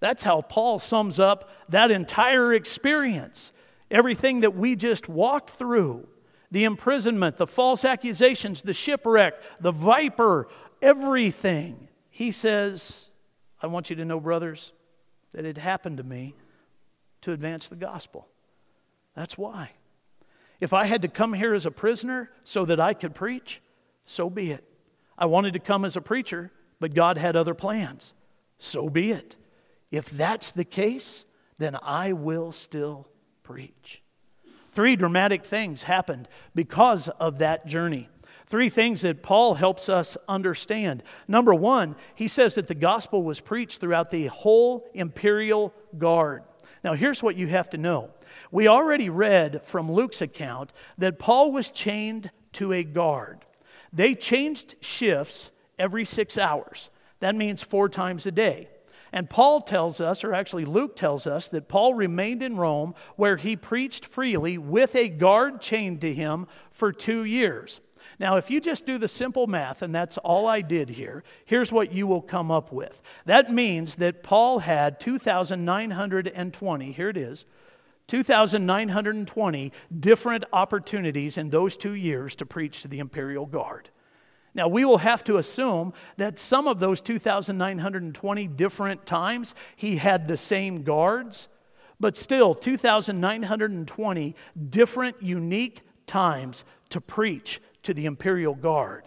That's 0.00 0.22
how 0.22 0.40
Paul 0.40 0.78
sums 0.78 1.20
up 1.20 1.50
that 1.68 1.90
entire 1.90 2.54
experience. 2.54 3.52
Everything 3.90 4.40
that 4.40 4.56
we 4.56 4.74
just 4.74 5.08
walked 5.08 5.50
through 5.50 6.08
the 6.50 6.64
imprisonment, 6.64 7.36
the 7.36 7.46
false 7.46 7.84
accusations, 7.84 8.62
the 8.62 8.72
shipwreck, 8.74 9.34
the 9.60 9.72
viper, 9.72 10.48
everything. 10.80 11.88
He 12.10 12.30
says, 12.30 13.10
I 13.60 13.68
want 13.68 13.90
you 13.90 13.96
to 13.96 14.04
know, 14.04 14.20
brothers, 14.20 14.72
that 15.32 15.44
it 15.44 15.58
happened 15.58 15.98
to 15.98 16.02
me 16.02 16.34
to 17.22 17.32
advance 17.32 17.68
the 17.68 17.76
gospel. 17.76 18.28
That's 19.14 19.36
why. 19.38 19.70
If 20.60 20.72
I 20.72 20.86
had 20.86 21.02
to 21.02 21.08
come 21.08 21.32
here 21.32 21.54
as 21.54 21.66
a 21.66 21.70
prisoner 21.70 22.30
so 22.44 22.64
that 22.64 22.78
I 22.78 22.94
could 22.94 23.14
preach, 23.14 23.60
so 24.04 24.30
be 24.30 24.50
it. 24.52 24.64
I 25.18 25.26
wanted 25.26 25.52
to 25.54 25.58
come 25.58 25.84
as 25.84 25.96
a 25.96 26.00
preacher, 26.00 26.50
but 26.80 26.94
God 26.94 27.18
had 27.18 27.36
other 27.36 27.54
plans. 27.54 28.14
So 28.58 28.88
be 28.88 29.10
it. 29.12 29.36
If 29.90 30.08
that's 30.10 30.52
the 30.52 30.64
case, 30.64 31.24
then 31.58 31.76
I 31.82 32.12
will 32.12 32.52
still 32.52 33.08
preach. 33.42 34.02
Three 34.72 34.96
dramatic 34.96 35.44
things 35.44 35.82
happened 35.82 36.28
because 36.54 37.08
of 37.08 37.38
that 37.38 37.66
journey. 37.66 38.08
Three 38.46 38.68
things 38.68 39.02
that 39.02 39.22
Paul 39.22 39.54
helps 39.54 39.88
us 39.88 40.16
understand. 40.28 41.02
Number 41.28 41.54
one, 41.54 41.96
he 42.14 42.28
says 42.28 42.54
that 42.56 42.66
the 42.66 42.74
gospel 42.74 43.22
was 43.22 43.40
preached 43.40 43.80
throughout 43.80 44.10
the 44.10 44.26
whole 44.26 44.88
imperial 44.94 45.72
guard. 45.96 46.42
Now, 46.84 46.94
here's 46.94 47.22
what 47.22 47.36
you 47.36 47.46
have 47.46 47.70
to 47.70 47.78
know. 47.78 48.10
We 48.50 48.68
already 48.68 49.08
read 49.08 49.62
from 49.64 49.90
Luke's 49.90 50.20
account 50.20 50.72
that 50.98 51.18
Paul 51.18 51.52
was 51.52 51.70
chained 51.70 52.30
to 52.54 52.72
a 52.72 52.82
guard. 52.82 53.44
They 53.92 54.14
changed 54.14 54.74
shifts 54.80 55.50
every 55.78 56.04
six 56.04 56.36
hours. 56.36 56.90
That 57.20 57.34
means 57.34 57.62
four 57.62 57.88
times 57.88 58.26
a 58.26 58.32
day. 58.32 58.68
And 59.12 59.28
Paul 59.28 59.60
tells 59.60 60.00
us, 60.00 60.24
or 60.24 60.32
actually 60.32 60.64
Luke 60.64 60.96
tells 60.96 61.26
us, 61.26 61.48
that 61.50 61.68
Paul 61.68 61.92
remained 61.92 62.42
in 62.42 62.56
Rome 62.56 62.94
where 63.16 63.36
he 63.36 63.56
preached 63.56 64.06
freely 64.06 64.56
with 64.56 64.96
a 64.96 65.08
guard 65.08 65.60
chained 65.60 66.00
to 66.00 66.14
him 66.14 66.46
for 66.70 66.92
two 66.92 67.24
years. 67.24 67.80
Now, 68.18 68.36
if 68.36 68.50
you 68.50 68.60
just 68.60 68.86
do 68.86 68.98
the 68.98 69.08
simple 69.08 69.46
math, 69.46 69.82
and 69.82 69.94
that's 69.94 70.18
all 70.18 70.46
I 70.46 70.60
did 70.60 70.88
here, 70.90 71.24
here's 71.44 71.72
what 71.72 71.92
you 71.92 72.06
will 72.06 72.22
come 72.22 72.50
up 72.50 72.72
with. 72.72 73.02
That 73.24 73.52
means 73.52 73.96
that 73.96 74.22
Paul 74.22 74.60
had 74.60 75.00
2,920, 75.00 76.92
here 76.92 77.08
it 77.08 77.16
is, 77.16 77.46
2,920 78.08 79.72
different 79.98 80.44
opportunities 80.52 81.38
in 81.38 81.48
those 81.48 81.76
two 81.76 81.94
years 81.94 82.34
to 82.36 82.44
preach 82.44 82.82
to 82.82 82.88
the 82.88 82.98
imperial 82.98 83.46
guard. 83.46 83.88
Now, 84.54 84.68
we 84.68 84.84
will 84.84 84.98
have 84.98 85.24
to 85.24 85.38
assume 85.38 85.94
that 86.18 86.38
some 86.38 86.68
of 86.68 86.78
those 86.78 87.00
2,920 87.00 88.46
different 88.48 89.06
times 89.06 89.54
he 89.76 89.96
had 89.96 90.28
the 90.28 90.36
same 90.36 90.82
guards, 90.82 91.48
but 91.98 92.16
still 92.16 92.54
2,920 92.54 94.36
different, 94.68 95.22
unique 95.22 95.80
times 96.06 96.66
to 96.90 97.00
preach 97.00 97.62
to 97.82 97.94
the 97.94 98.06
imperial 98.06 98.54
guard. 98.54 99.04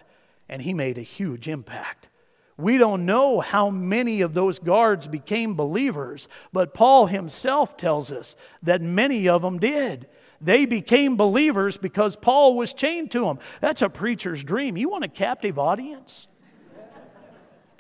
And 0.48 0.62
he 0.62 0.74
made 0.74 0.98
a 0.98 1.02
huge 1.02 1.48
impact. 1.48 2.10
We 2.58 2.78
don't 2.78 3.06
know 3.06 3.42
how 3.42 3.70
many 3.70 4.22
of 4.22 4.34
those 4.34 4.60
guards 4.60 5.08
became 5.08 5.56
believers, 5.56 6.28
but 6.54 6.74
Paul 6.74 7.08
himself 7.08 7.76
tells 7.76 8.12
us 8.12 8.36
that 8.64 8.82
many 8.82 9.28
of 9.28 9.42
them 9.42 9.60
did. 9.60 10.08
They 10.40 10.66
became 10.66 11.18
believers 11.18 11.76
because 11.76 12.16
Paul 12.16 12.56
was 12.56 12.74
chained 12.74 13.12
to 13.12 13.22
them. 13.26 13.40
That's 13.60 13.82
a 13.82 13.90
preacher's 13.90 14.44
dream. 14.44 14.78
You 14.78 14.90
want 14.90 15.04
a 15.04 15.10
captive 15.10 15.60
audience? 15.60 16.28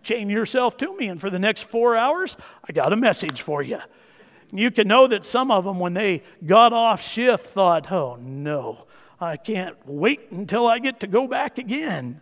Chain 0.03 0.29
yourself 0.29 0.77
to 0.77 0.95
me, 0.97 1.07
and 1.07 1.19
for 1.19 1.29
the 1.29 1.39
next 1.39 1.63
four 1.63 1.95
hours, 1.95 2.37
I 2.67 2.73
got 2.73 2.93
a 2.93 2.97
message 2.97 3.41
for 3.41 3.63
you. 3.63 3.79
You 4.51 4.71
can 4.71 4.87
know 4.87 5.07
that 5.07 5.25
some 5.25 5.51
of 5.51 5.63
them, 5.63 5.79
when 5.79 5.93
they 5.93 6.21
got 6.45 6.73
off 6.73 7.01
shift, 7.01 7.47
thought, 7.47 7.91
oh 7.91 8.17
no, 8.19 8.84
I 9.19 9.37
can't 9.37 9.77
wait 9.85 10.31
until 10.31 10.67
I 10.67 10.79
get 10.79 10.99
to 11.01 11.07
go 11.07 11.27
back 11.27 11.57
again. 11.57 12.21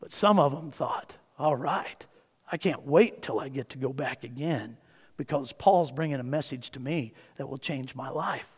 But 0.00 0.12
some 0.12 0.38
of 0.38 0.52
them 0.52 0.70
thought, 0.70 1.16
all 1.38 1.56
right, 1.56 2.06
I 2.50 2.56
can't 2.56 2.86
wait 2.86 3.22
till 3.22 3.40
I 3.40 3.48
get 3.48 3.70
to 3.70 3.78
go 3.78 3.92
back 3.92 4.24
again 4.24 4.76
because 5.16 5.52
Paul's 5.52 5.92
bringing 5.92 6.20
a 6.20 6.24
message 6.24 6.70
to 6.70 6.80
me 6.80 7.12
that 7.36 7.48
will 7.48 7.58
change 7.58 7.94
my 7.94 8.08
life. 8.08 8.48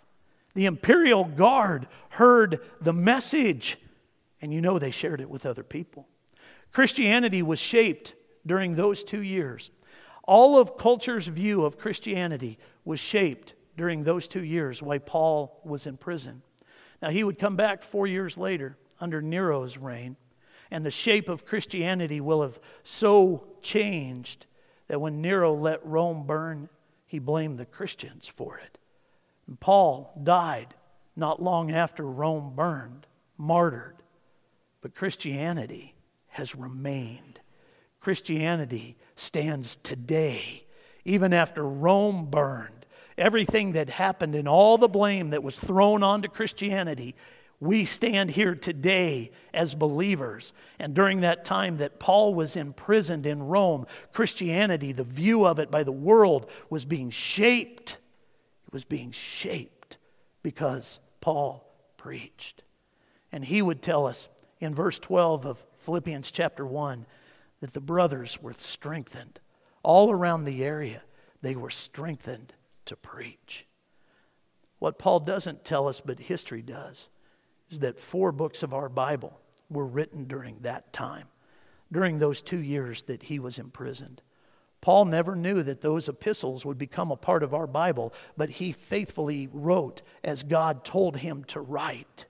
The 0.55 0.67
imperial 0.67 1.25
guard 1.25 1.89
heard 2.11 2.61
the 2.81 2.93
message, 2.93 3.79
and 4.43 4.53
you 4.53 4.61
know 4.61 4.79
they 4.79 4.91
shared 4.91 5.21
it 5.21 5.31
with 5.31 5.47
other 5.47 5.63
people. 5.63 6.09
Christianity 6.73 7.43
was 7.43 7.59
shaped 7.59 8.15
during 8.47 8.75
those 8.75 9.05
two 9.05 9.23
years. 9.23 9.71
All 10.25 10.59
of 10.59 10.77
culture's 10.77 11.27
view 11.27 11.65
of 11.65 11.79
Christianity 11.79 12.59
was 12.85 13.01
shaped 13.01 13.55
during 13.77 14.05
those 14.05 14.29
two 14.29 14.45
years 14.45 14.83
while 14.83 14.99
Paul 14.99 15.61
was 15.65 15.87
in 15.87 15.97
prison. 15.97 16.43
Now, 17.03 17.11
he 17.11 17.25
would 17.25 17.39
come 17.39 17.57
back 17.57 17.83
four 17.83 18.07
years 18.07 18.37
later 18.37 18.77
under 19.01 19.23
Nero's 19.23 19.79
reign, 19.79 20.17
and 20.71 20.85
the 20.85 20.91
shape 20.91 21.29
of 21.29 21.47
Christianity 21.47 22.21
will 22.21 22.43
have 22.43 22.61
so 22.83 23.47
changed 23.63 24.47
that 24.89 25.01
when 25.01 25.21
Nero 25.21 25.55
let 25.55 25.85
Rome 25.87 26.27
burn, 26.27 26.69
he 27.07 27.19
blamed 27.19 27.59
the 27.59 27.67
Christians 27.67 28.27
for 28.29 28.59
it. 28.59 28.79
And 29.47 29.59
Paul 29.59 30.13
died 30.23 30.75
not 31.17 31.43
long 31.43 31.73
after 31.73 32.07
Rome 32.07 32.53
burned, 32.55 33.07
martyred. 33.37 33.97
But 34.81 34.95
Christianity 34.95 35.95
has 36.29 36.55
remained. 36.55 37.41
Christianity 38.01 38.97
stands 39.17 39.77
today, 39.83 40.65
even 41.05 41.33
after 41.33 41.67
Rome 41.67 42.27
burned. 42.31 42.80
Everything 43.21 43.73
that 43.73 43.91
happened 43.91 44.35
and 44.35 44.49
all 44.49 44.79
the 44.79 44.89
blame 44.89 45.31
that 45.31 45.43
was 45.43 45.59
thrown 45.59 46.03
onto 46.03 46.27
Christianity, 46.27 47.15
we 47.61 47.85
stand 47.85 48.31
here 48.31 48.55
today 48.55 49.31
as 49.53 49.75
believers. 49.75 50.55
And 50.79 50.95
during 50.95 51.21
that 51.21 51.45
time 51.45 51.77
that 51.77 52.01
Paul 52.01 52.33
was 52.33 52.57
imprisoned 52.57 53.27
in 53.27 53.43
Rome, 53.43 53.85
Christianity, 54.15 54.93
the 54.93 55.05
view 55.05 55.47
of 55.47 55.59
it 55.59 55.71
by 55.71 55.83
the 55.83 55.93
world, 55.93 56.51
was 56.71 56.87
being 56.87 57.11
shaped. 57.11 57.99
It 58.67 58.73
was 58.73 58.87
being 58.87 59.11
shaped 59.11 59.99
because 60.43 60.99
Paul 61.21 61.71
preached. 61.99 62.63
And 63.31 63.45
he 63.45 63.61
would 63.61 63.83
tell 63.83 64.07
us 64.07 64.31
in 64.61 64.75
verse 64.75 64.99
12 64.99 65.45
of 65.45 65.63
Philippians 65.81 66.31
chapter 66.31 66.65
1 66.65 67.05
that 67.61 67.75
the 67.75 67.83
brothers 67.83 68.41
were 68.41 68.55
strengthened. 68.55 69.41
All 69.83 70.11
around 70.11 70.47
the 70.47 70.65
area, 70.65 71.03
they 71.43 71.55
were 71.55 71.69
strengthened 71.69 72.55
to 72.87 72.97
preach. 72.97 73.67
What 74.79 74.99
Paul 74.99 75.21
doesn't 75.21 75.65
tell 75.65 75.89
us, 75.89 76.01
but 76.01 76.19
history 76.19 76.63
does, 76.63 77.09
is 77.71 77.81
that 77.81 78.01
four 78.01 78.33
books 78.33 78.63
of 78.63 78.75
our 78.75 78.89
Bible 78.89 79.39
were 79.69 79.87
written 79.87 80.25
during 80.25 80.59
that 80.61 80.93
time, 80.93 81.29
during 81.93 82.19
those 82.19 82.43
two 82.43 82.59
years 82.59 83.03
that 83.05 83.25
he 83.25 83.39
was 83.39 83.59
imprisoned. 83.59 84.23
Paul 84.81 85.05
never 85.05 85.37
knew 85.37 85.63
that 85.63 85.83
those 85.83 86.09
epistles 86.09 86.65
would 86.65 86.79
become 86.79 87.11
a 87.11 87.17
part 87.17 87.43
of 87.43 87.53
our 87.53 87.67
Bible, 87.67 88.15
but 88.37 88.49
he 88.49 88.73
faithfully 88.73 89.49
wrote 89.53 90.01
as 90.25 90.43
God 90.43 90.85
told 90.85 91.19
him 91.19 91.45
to 91.45 91.61
write. 91.61 92.25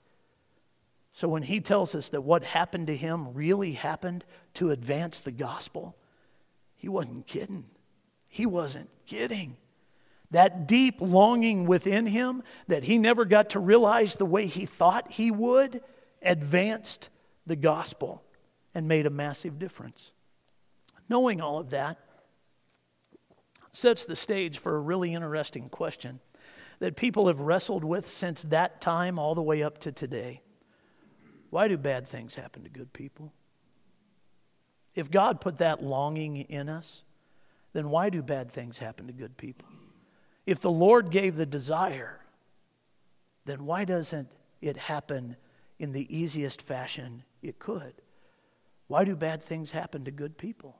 So 1.11 1.27
when 1.27 1.43
he 1.43 1.61
tells 1.61 1.95
us 1.95 2.09
that 2.09 2.21
what 2.21 2.43
happened 2.43 2.87
to 2.87 2.95
him 2.95 3.33
really 3.33 3.73
happened 3.73 4.25
to 4.55 4.71
advance 4.71 5.21
the 5.21 5.31
gospel, 5.31 5.95
he 6.75 6.89
wasn't 6.89 7.27
kidding. 7.27 7.65
He 8.27 8.45
wasn't 8.45 8.89
kidding. 9.05 9.55
That 10.31 10.67
deep 10.67 10.97
longing 10.99 11.65
within 11.65 12.05
him 12.05 12.43
that 12.67 12.83
he 12.83 12.97
never 12.97 13.25
got 13.25 13.51
to 13.51 13.59
realize 13.59 14.15
the 14.15 14.25
way 14.25 14.47
he 14.47 14.65
thought 14.65 15.11
he 15.11 15.29
would 15.29 15.81
advanced 16.21 17.09
the 17.45 17.55
gospel 17.55 18.23
and 18.73 18.87
made 18.87 19.05
a 19.05 19.09
massive 19.09 19.59
difference. 19.59 20.11
Knowing 21.09 21.41
all 21.41 21.59
of 21.59 21.71
that 21.71 21.99
sets 23.73 24.05
the 24.05 24.15
stage 24.15 24.57
for 24.57 24.75
a 24.75 24.79
really 24.79 25.13
interesting 25.13 25.69
question 25.69 26.19
that 26.79 26.95
people 26.95 27.27
have 27.27 27.41
wrestled 27.41 27.83
with 27.83 28.07
since 28.07 28.43
that 28.43 28.81
time 28.81 29.19
all 29.19 29.35
the 29.35 29.41
way 29.41 29.61
up 29.61 29.77
to 29.79 29.91
today. 29.91 30.41
Why 31.49 31.67
do 31.67 31.77
bad 31.77 32.07
things 32.07 32.35
happen 32.35 32.63
to 32.63 32.69
good 32.69 32.91
people? 32.93 33.33
If 34.95 35.11
God 35.11 35.41
put 35.41 35.57
that 35.57 35.83
longing 35.83 36.37
in 36.37 36.69
us, 36.69 37.03
then 37.73 37.89
why 37.89 38.09
do 38.09 38.21
bad 38.21 38.51
things 38.51 38.77
happen 38.77 39.07
to 39.07 39.13
good 39.13 39.37
people? 39.37 39.67
If 40.51 40.59
the 40.59 40.69
Lord 40.69 41.11
gave 41.11 41.37
the 41.37 41.45
desire, 41.45 42.19
then 43.45 43.65
why 43.65 43.85
doesn't 43.85 44.27
it 44.59 44.75
happen 44.75 45.37
in 45.79 45.93
the 45.93 46.13
easiest 46.13 46.61
fashion 46.61 47.23
it 47.41 47.57
could? 47.57 47.93
Why 48.87 49.05
do 49.05 49.15
bad 49.15 49.41
things 49.41 49.71
happen 49.71 50.03
to 50.03 50.11
good 50.11 50.37
people? 50.37 50.75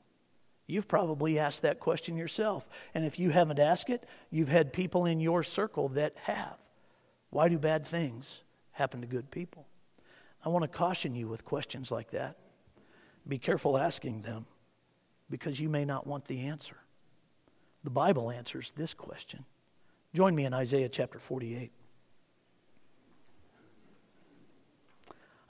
You've 0.67 0.89
probably 0.89 1.39
asked 1.39 1.61
that 1.61 1.79
question 1.79 2.17
yourself. 2.17 2.67
And 2.93 3.05
if 3.05 3.17
you 3.17 3.29
haven't 3.29 3.59
asked 3.59 3.89
it, 3.89 4.05
you've 4.29 4.49
had 4.49 4.73
people 4.73 5.05
in 5.05 5.21
your 5.21 5.41
circle 5.41 5.87
that 5.87 6.17
have. 6.23 6.57
Why 7.29 7.47
do 7.47 7.57
bad 7.57 7.85
things 7.85 8.41
happen 8.73 8.99
to 8.99 9.07
good 9.07 9.31
people? 9.31 9.67
I 10.43 10.49
want 10.49 10.63
to 10.63 10.67
caution 10.67 11.15
you 11.15 11.29
with 11.29 11.45
questions 11.45 11.91
like 11.91 12.11
that. 12.11 12.35
Be 13.25 13.37
careful 13.37 13.77
asking 13.77 14.23
them 14.23 14.47
because 15.29 15.61
you 15.61 15.69
may 15.69 15.85
not 15.85 16.05
want 16.05 16.25
the 16.25 16.41
answer. 16.41 16.75
The 17.85 17.89
Bible 17.89 18.29
answers 18.31 18.73
this 18.75 18.93
question. 18.93 19.45
Join 20.13 20.35
me 20.35 20.45
in 20.45 20.53
Isaiah 20.53 20.89
chapter 20.89 21.19
48. 21.19 21.71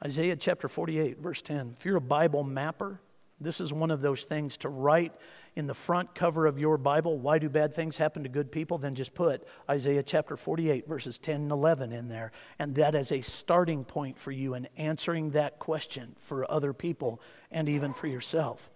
Isaiah 0.03 0.35
chapter 0.35 0.67
48, 0.67 1.19
verse 1.19 1.41
10. 1.41 1.75
If 1.77 1.85
you're 1.85 1.97
a 1.97 2.01
Bible 2.01 2.43
mapper, 2.43 2.99
this 3.39 3.59
is 3.59 3.73
one 3.73 3.89
of 3.89 4.01
those 4.01 4.23
things 4.23 4.57
to 4.57 4.69
write 4.69 5.13
in 5.55 5.67
the 5.67 5.73
front 5.73 6.15
cover 6.15 6.45
of 6.45 6.59
your 6.59 6.77
Bible, 6.77 7.17
why 7.17 7.37
do 7.39 7.49
bad 7.49 7.73
things 7.73 7.97
happen 7.97 8.23
to 8.23 8.29
good 8.29 8.51
people? 8.51 8.77
Then 8.77 8.93
just 8.93 9.13
put 9.13 9.45
Isaiah 9.69 10.03
chapter 10.03 10.37
48, 10.37 10.87
verses 10.87 11.17
10 11.17 11.35
and 11.35 11.51
11 11.51 11.91
in 11.91 12.07
there. 12.07 12.31
And 12.57 12.75
that 12.75 12.95
is 12.95 13.11
a 13.11 13.21
starting 13.21 13.83
point 13.83 14.17
for 14.17 14.31
you 14.31 14.53
in 14.53 14.67
answering 14.77 15.31
that 15.31 15.59
question 15.59 16.15
for 16.19 16.49
other 16.49 16.71
people 16.71 17.19
and 17.51 17.67
even 17.67 17.93
for 17.93 18.07
yourself. 18.07 18.71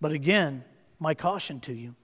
But 0.00 0.12
again, 0.12 0.64
my 0.98 1.14
caution 1.14 1.60
to 1.60 1.72
you 1.72 1.94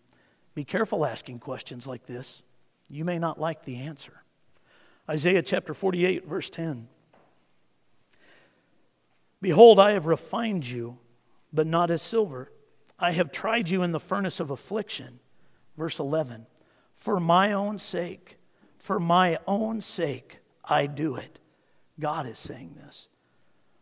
be 0.54 0.64
careful 0.64 1.06
asking 1.06 1.38
questions 1.38 1.86
like 1.86 2.06
this. 2.06 2.42
You 2.90 3.04
may 3.04 3.18
not 3.18 3.40
like 3.40 3.64
the 3.64 3.76
answer. 3.76 4.22
Isaiah 5.08 5.42
chapter 5.42 5.72
48, 5.72 6.26
verse 6.26 6.50
10. 6.50 6.88
Behold, 9.40 9.78
I 9.78 9.92
have 9.92 10.06
refined 10.06 10.68
you, 10.68 10.98
but 11.52 11.66
not 11.66 11.90
as 11.90 12.02
silver 12.02 12.50
I 13.00 13.12
have 13.12 13.32
tried 13.32 13.70
you 13.70 13.82
in 13.82 13.92
the 13.92 13.98
furnace 13.98 14.40
of 14.40 14.50
affliction. 14.50 15.20
Verse 15.76 15.98
11. 15.98 16.46
For 16.96 17.18
my 17.18 17.52
own 17.52 17.78
sake, 17.78 18.36
for 18.78 19.00
my 19.00 19.38
own 19.46 19.80
sake, 19.80 20.40
I 20.62 20.86
do 20.86 21.16
it. 21.16 21.38
God 21.98 22.26
is 22.26 22.38
saying 22.38 22.76
this. 22.84 23.08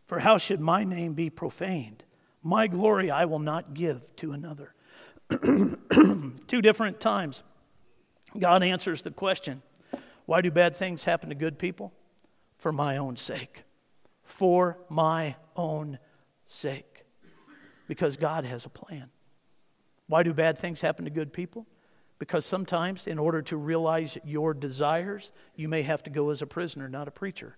For 0.06 0.20
how 0.20 0.38
should 0.38 0.60
my 0.60 0.84
name 0.84 1.14
be 1.14 1.30
profaned? 1.30 2.04
My 2.42 2.68
glory 2.68 3.10
I 3.10 3.24
will 3.24 3.40
not 3.40 3.74
give 3.74 4.14
to 4.16 4.32
another. 4.32 4.72
Two 6.46 6.62
different 6.62 7.00
times, 7.00 7.42
God 8.36 8.62
answers 8.62 9.02
the 9.02 9.10
question 9.10 9.62
why 10.26 10.42
do 10.42 10.50
bad 10.50 10.76
things 10.76 11.04
happen 11.04 11.30
to 11.30 11.34
good 11.34 11.58
people? 11.58 11.92
For 12.58 12.72
my 12.72 12.96
own 12.96 13.16
sake. 13.16 13.62
For 14.24 14.78
my 14.90 15.36
own 15.56 15.98
sake 16.46 16.98
because 17.88 18.16
God 18.16 18.44
has 18.44 18.64
a 18.64 18.68
plan. 18.68 19.10
Why 20.06 20.22
do 20.22 20.32
bad 20.32 20.58
things 20.58 20.80
happen 20.80 21.06
to 21.06 21.10
good 21.10 21.32
people? 21.32 21.66
Because 22.18 22.44
sometimes, 22.44 23.06
in 23.06 23.18
order 23.18 23.42
to 23.42 23.56
realize 23.56 24.18
your 24.24 24.54
desires, 24.54 25.32
you 25.56 25.68
may 25.68 25.82
have 25.82 26.02
to 26.04 26.10
go 26.10 26.30
as 26.30 26.42
a 26.42 26.46
prisoner, 26.46 26.88
not 26.88 27.08
a 27.08 27.12
preacher. 27.12 27.56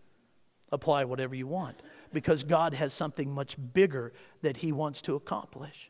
Apply 0.73 1.05
whatever 1.05 1.35
you 1.35 1.47
want. 1.47 1.83
Because 2.13 2.45
God 2.45 2.75
has 2.75 2.93
something 2.93 3.33
much 3.33 3.57
bigger 3.73 4.13
that 4.43 4.59
He 4.59 4.71
wants 4.73 5.03
to 5.03 5.17
accomplish. 5.17 5.90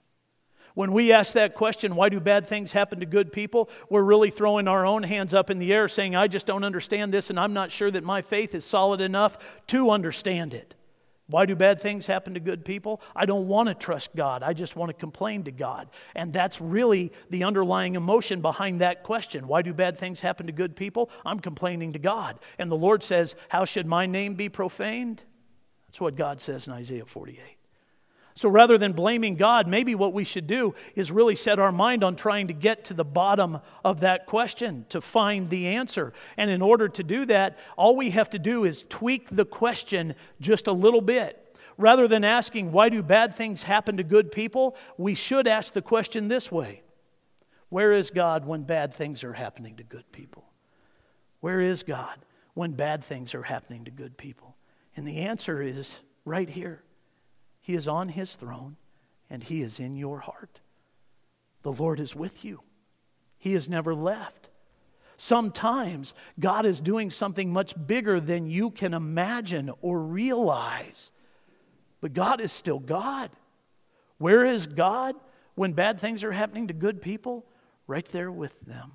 When 0.81 0.93
we 0.93 1.12
ask 1.12 1.35
that 1.35 1.55
question, 1.55 1.95
why 1.95 2.09
do 2.09 2.21
bad 2.21 2.47
things 2.47 2.73
happen 2.73 3.01
to 3.01 3.07
good 3.07 3.35
people? 3.35 3.69
We're 3.90 4.03
really 4.03 4.31
throwing 4.31 4.66
our 4.66 4.87
own 4.87 5.03
hands 5.03 5.35
up 5.35 5.51
in 5.51 5.59
the 5.59 5.75
air 5.75 5.88
saying, 5.88 6.16
I 6.16 6.27
just 6.27 6.47
don't 6.47 6.64
understand 6.64 7.12
this, 7.12 7.29
and 7.29 7.38
I'm 7.38 7.53
not 7.53 7.71
sure 7.71 7.90
that 7.90 8.03
my 8.03 8.23
faith 8.23 8.55
is 8.55 8.64
solid 8.64 9.03
enough 9.03 9.37
to 9.66 9.90
understand 9.90 10.55
it. 10.55 10.75
Why 11.27 11.45
do 11.45 11.55
bad 11.55 11.83
things 11.83 12.07
happen 12.07 12.33
to 12.33 12.40
good 12.40 12.64
people? 12.64 13.03
I 13.14 13.27
don't 13.27 13.47
want 13.47 13.69
to 13.69 13.75
trust 13.75 14.16
God. 14.16 14.43
I 14.43 14.55
just 14.55 14.75
want 14.75 14.88
to 14.88 14.95
complain 14.95 15.45
to 15.45 15.53
God. 15.53 15.90
And 16.14 16.33
that's 16.33 16.62
really 16.62 17.12
the 17.29 17.45
underlying 17.45 17.95
emotion 17.95 18.40
behind 18.40 18.81
that 18.81 19.03
question. 19.03 19.49
Why 19.49 19.61
do 19.61 19.75
bad 19.75 19.99
things 19.99 20.23
happen 20.23 20.47
to 20.47 20.53
good 20.53 20.77
people? 20.77 21.11
I'm 21.27 21.40
complaining 21.40 21.93
to 21.93 21.99
God. 21.99 22.38
And 22.59 22.71
the 22.71 22.75
Lord 22.75 23.03
says, 23.03 23.37
How 23.51 23.66
should 23.66 23.87
my 23.87 24.07
name 24.07 24.35
be 24.35 24.49
profaned? 24.49 25.25
That's 25.88 26.01
what 26.01 26.16
God 26.16 26.40
says 26.40 26.66
in 26.66 26.73
Isaiah 26.73 27.05
48. 27.05 27.60
So 28.35 28.49
rather 28.49 28.79
than 28.79 28.93
blaming 28.93 29.37
God, 29.37 29.66
maybe 29.66 29.95
what 29.95 30.12
we 30.12 30.25
should 30.25 30.47
do 30.47 30.75
is 30.95 31.11
really 31.11 31.35
set 31.35 31.59
our 31.59 31.73
mind 31.73 32.05
on 32.05 32.16
trying 32.16 32.47
to 32.47 32.55
get 32.55 32.85
to 32.85 32.95
the 32.95 33.05
bottom 33.05 33.61
of 33.85 34.01
that 34.01 34.27
question, 34.27 34.87
to 34.90 35.01
find 35.01 35.51
the 35.51 35.69
answer. 35.69 36.12
And 36.37 36.51
in 36.51 36.62
order 36.62 36.88
to 36.88 37.03
do 37.03 37.25
that, 37.27 37.59
all 37.77 37.97
we 37.97 38.11
have 38.11 38.31
to 38.31 38.38
do 38.38 38.64
is 38.64 38.85
tweak 38.88 39.29
the 39.31 39.45
question 39.45 40.14
just 40.40 40.69
a 40.69 40.73
little 40.73 41.01
bit. 41.01 41.57
Rather 41.77 42.07
than 42.07 42.25
asking, 42.25 42.73
why 42.73 42.88
do 42.88 43.03
bad 43.03 43.35
things 43.35 43.62
happen 43.62 43.97
to 43.97 44.03
good 44.03 44.31
people, 44.31 44.77
we 44.99 45.14
should 45.14 45.49
ask 45.49 45.73
the 45.73 45.83
question 45.83 46.29
this 46.29 46.53
way 46.53 46.83
Where 47.69 47.93
is 47.93 48.11
God 48.11 48.47
when 48.47 48.62
bad 48.62 48.95
things 48.95 49.25
are 49.25 49.33
happening 49.33 49.77
to 49.77 49.83
good 49.83 50.12
people? 50.12 50.45
Where 51.40 51.61
is 51.61 51.83
God 51.83 52.19
when 52.55 52.73
bad 52.73 53.03
things 53.03 53.35
are 53.35 53.43
happening 53.43 53.87
to 53.87 53.90
good 53.90 54.19
people? 54.19 54.57
And 54.95 55.09
the 55.09 55.19
answer 55.19 55.62
is 55.62 56.01
right 56.25 56.49
here. 56.49 56.83
He 57.61 57.75
is 57.75 57.87
on 57.88 58.09
his 58.09 58.37
throne 58.37 58.77
and 59.29 59.42
he 59.42 59.62
is 59.62 59.79
in 59.79 59.96
your 59.96 60.20
heart. 60.20 60.61
The 61.62 61.73
Lord 61.73 62.01
is 62.01 62.16
with 62.16 62.44
you, 62.44 62.61
he 63.38 63.53
has 63.55 63.68
never 63.68 63.94
left. 63.94 64.49
Sometimes 65.16 66.14
God 66.38 66.64
is 66.64 66.81
doing 66.81 67.11
something 67.11 67.53
much 67.53 67.75
bigger 67.87 68.20
than 68.20 68.46
you 68.46 68.70
can 68.70 68.94
imagine 68.94 69.70
or 69.83 70.01
realize. 70.01 71.12
But 72.01 72.14
God 72.14 72.40
is 72.40 72.51
still 72.51 72.79
God. 72.79 73.31
Where 74.16 74.46
is 74.46 74.66
God 74.66 75.16
when 75.57 75.75
bad 75.75 76.01
things 76.01 76.25
are 76.25 76.33
happening 76.33 76.68
to 76.68 76.75
good 76.75 77.03
people? 77.03 77.44
Right 77.87 78.07
there 78.07 78.33
with 78.33 78.59
them 78.62 78.92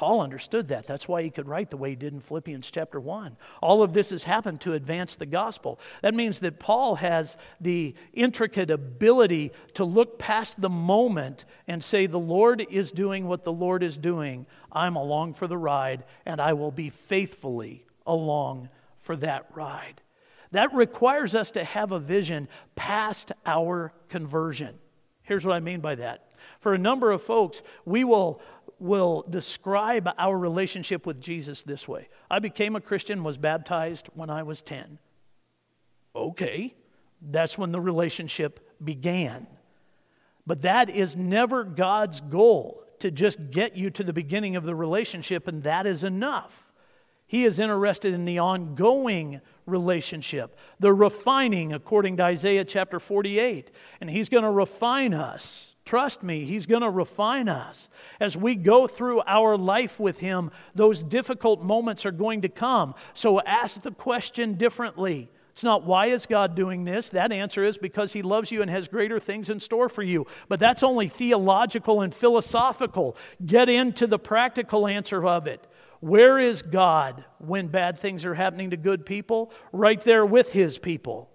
Paul 0.00 0.22
understood 0.22 0.68
that. 0.68 0.86
That's 0.86 1.06
why 1.06 1.22
he 1.22 1.28
could 1.28 1.46
write 1.46 1.68
the 1.68 1.76
way 1.76 1.90
he 1.90 1.94
did 1.94 2.14
in 2.14 2.20
Philippians 2.20 2.70
chapter 2.70 2.98
1. 2.98 3.36
All 3.60 3.82
of 3.82 3.92
this 3.92 4.08
has 4.08 4.22
happened 4.22 4.62
to 4.62 4.72
advance 4.72 5.14
the 5.14 5.26
gospel. 5.26 5.78
That 6.00 6.14
means 6.14 6.40
that 6.40 6.58
Paul 6.58 6.94
has 6.94 7.36
the 7.60 7.94
intricate 8.14 8.70
ability 8.70 9.52
to 9.74 9.84
look 9.84 10.18
past 10.18 10.58
the 10.58 10.70
moment 10.70 11.44
and 11.68 11.84
say, 11.84 12.06
The 12.06 12.18
Lord 12.18 12.66
is 12.70 12.92
doing 12.92 13.28
what 13.28 13.44
the 13.44 13.52
Lord 13.52 13.82
is 13.82 13.98
doing. 13.98 14.46
I'm 14.72 14.96
along 14.96 15.34
for 15.34 15.46
the 15.46 15.58
ride, 15.58 16.04
and 16.24 16.40
I 16.40 16.54
will 16.54 16.72
be 16.72 16.88
faithfully 16.88 17.84
along 18.06 18.70
for 19.00 19.16
that 19.16 19.48
ride. 19.54 20.00
That 20.52 20.72
requires 20.72 21.34
us 21.34 21.50
to 21.50 21.62
have 21.62 21.92
a 21.92 22.00
vision 22.00 22.48
past 22.74 23.32
our 23.44 23.92
conversion. 24.08 24.78
Here's 25.24 25.44
what 25.44 25.56
I 25.56 25.60
mean 25.60 25.80
by 25.80 25.96
that. 25.96 26.30
For 26.60 26.74
a 26.74 26.78
number 26.78 27.10
of 27.10 27.22
folks, 27.22 27.62
we 27.84 28.04
will 28.04 28.40
will 28.80 29.24
describe 29.28 30.08
our 30.18 30.36
relationship 30.36 31.06
with 31.06 31.20
Jesus 31.20 31.62
this 31.62 31.86
way 31.86 32.08
I 32.30 32.38
became 32.38 32.76
a 32.76 32.80
Christian, 32.80 33.22
was 33.22 33.38
baptized 33.38 34.08
when 34.14 34.30
I 34.30 34.42
was 34.42 34.62
10. 34.62 34.98
Okay, 36.14 36.74
that's 37.20 37.56
when 37.56 37.72
the 37.72 37.80
relationship 37.80 38.76
began. 38.82 39.46
But 40.46 40.62
that 40.62 40.90
is 40.90 41.16
never 41.16 41.62
God's 41.64 42.20
goal 42.20 42.82
to 43.00 43.10
just 43.10 43.50
get 43.50 43.76
you 43.76 43.90
to 43.90 44.02
the 44.02 44.12
beginning 44.12 44.56
of 44.56 44.64
the 44.64 44.74
relationship, 44.74 45.46
and 45.46 45.62
that 45.62 45.86
is 45.86 46.04
enough. 46.04 46.70
He 47.26 47.44
is 47.44 47.60
interested 47.60 48.12
in 48.12 48.24
the 48.24 48.40
ongoing 48.40 49.40
relationship, 49.64 50.58
the 50.80 50.92
refining, 50.92 51.72
according 51.72 52.16
to 52.16 52.24
Isaiah 52.24 52.64
chapter 52.64 52.98
48. 52.98 53.70
And 54.00 54.10
He's 54.10 54.28
going 54.28 54.42
to 54.42 54.50
refine 54.50 55.14
us 55.14 55.69
Trust 55.90 56.22
me, 56.22 56.44
He's 56.44 56.66
going 56.66 56.82
to 56.82 56.88
refine 56.88 57.48
us. 57.48 57.88
As 58.20 58.36
we 58.36 58.54
go 58.54 58.86
through 58.86 59.22
our 59.26 59.56
life 59.56 59.98
with 59.98 60.20
Him, 60.20 60.52
those 60.72 61.02
difficult 61.02 61.64
moments 61.64 62.06
are 62.06 62.12
going 62.12 62.42
to 62.42 62.48
come. 62.48 62.94
So 63.12 63.40
ask 63.40 63.82
the 63.82 63.90
question 63.90 64.54
differently. 64.54 65.32
It's 65.50 65.64
not 65.64 65.84
why 65.84 66.06
is 66.06 66.26
God 66.26 66.54
doing 66.54 66.84
this? 66.84 67.08
That 67.08 67.32
answer 67.32 67.64
is 67.64 67.76
because 67.76 68.12
He 68.12 68.22
loves 68.22 68.52
you 68.52 68.62
and 68.62 68.70
has 68.70 68.86
greater 68.86 69.18
things 69.18 69.50
in 69.50 69.58
store 69.58 69.88
for 69.88 70.04
you. 70.04 70.28
But 70.48 70.60
that's 70.60 70.84
only 70.84 71.08
theological 71.08 72.02
and 72.02 72.14
philosophical. 72.14 73.16
Get 73.44 73.68
into 73.68 74.06
the 74.06 74.16
practical 74.16 74.86
answer 74.86 75.26
of 75.26 75.48
it. 75.48 75.66
Where 75.98 76.38
is 76.38 76.62
God 76.62 77.24
when 77.38 77.66
bad 77.66 77.98
things 77.98 78.24
are 78.24 78.34
happening 78.34 78.70
to 78.70 78.76
good 78.76 79.04
people? 79.04 79.50
Right 79.72 80.00
there 80.00 80.24
with 80.24 80.52
His 80.52 80.78
people. 80.78 81.30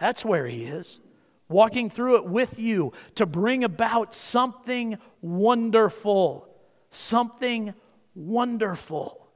That's 0.00 0.24
where 0.24 0.46
He 0.46 0.64
is 0.64 0.98
walking 1.48 1.90
through 1.90 2.16
it 2.16 2.26
with 2.26 2.58
you 2.58 2.92
to 3.14 3.26
bring 3.26 3.64
about 3.64 4.14
something 4.14 4.98
wonderful. 5.20 6.48
Something 6.90 7.74
wonderful. 8.14 9.28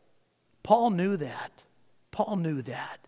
Paul 0.62 0.90
knew 0.90 1.16
that. 1.16 1.64
Paul 2.10 2.36
knew 2.36 2.62
that. 2.62 3.06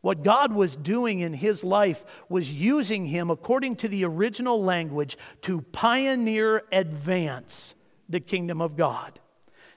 What 0.00 0.24
God 0.24 0.52
was 0.52 0.76
doing 0.76 1.20
in 1.20 1.32
his 1.32 1.62
life 1.62 2.04
was 2.28 2.52
using 2.52 3.06
him, 3.06 3.30
according 3.30 3.76
to 3.76 3.88
the 3.88 4.04
original 4.04 4.62
language, 4.62 5.16
to 5.42 5.60
pioneer 5.60 6.64
advance 6.72 7.74
the 8.08 8.18
kingdom 8.18 8.60
of 8.60 8.76
God. 8.76 9.20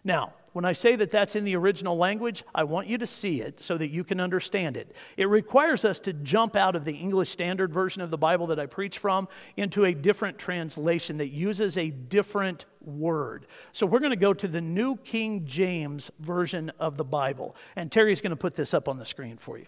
Now, 0.03 0.33
when 0.55 0.63
I 0.63 0.71
say 0.71 0.95
that 0.95 1.11
that's 1.11 1.35
in 1.35 1.43
the 1.43 1.57
original 1.57 1.97
language, 1.97 2.45
I 2.55 2.63
want 2.63 2.87
you 2.87 2.97
to 2.99 3.05
see 3.05 3.41
it 3.41 3.61
so 3.61 3.77
that 3.77 3.89
you 3.89 4.05
can 4.05 4.21
understand 4.21 4.77
it. 4.77 4.95
It 5.17 5.27
requires 5.27 5.83
us 5.83 5.99
to 5.99 6.13
jump 6.13 6.55
out 6.55 6.77
of 6.77 6.85
the 6.85 6.93
English 6.93 7.29
Standard 7.29 7.73
Version 7.73 8.01
of 8.01 8.09
the 8.09 8.17
Bible 8.17 8.47
that 8.47 8.57
I 8.57 8.65
preach 8.65 8.97
from 8.97 9.27
into 9.57 9.83
a 9.83 9.93
different 9.93 10.39
translation 10.39 11.17
that 11.17 11.27
uses 11.27 11.77
a 11.77 11.89
different 11.89 12.63
word. 12.79 13.47
So 13.73 13.85
we're 13.85 13.99
going 13.99 14.11
to 14.11 14.15
go 14.15 14.33
to 14.33 14.47
the 14.47 14.61
New 14.61 14.95
King 14.95 15.45
James 15.45 16.09
Version 16.21 16.71
of 16.79 16.95
the 16.95 17.03
Bible. 17.03 17.57
And 17.75 17.91
Terry's 17.91 18.21
going 18.21 18.29
to 18.29 18.37
put 18.37 18.55
this 18.55 18.73
up 18.73 18.87
on 18.87 18.97
the 18.97 19.05
screen 19.05 19.35
for 19.35 19.57
you. 19.57 19.67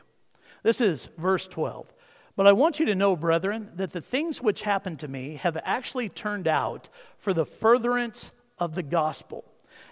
This 0.64 0.80
is 0.80 1.10
verse 1.18 1.50
12. 1.50 1.94
But 2.38 2.48
I 2.48 2.54
want 2.54 2.80
you 2.80 2.86
to 2.86 2.96
know, 2.96 3.18
brethren, 3.18 3.72
that 3.76 3.92
the 3.92 4.00
things 4.00 4.42
which 4.42 4.62
happened 4.62 5.00
to 5.00 5.10
me 5.10 5.36
have 5.36 5.58
actually 5.66 6.08
turned 6.08 6.48
out 6.48 6.88
for 7.18 7.34
the 7.34 7.46
furtherance 7.46 8.32
of 8.58 8.74
the 8.74 8.84
gospel 8.84 9.44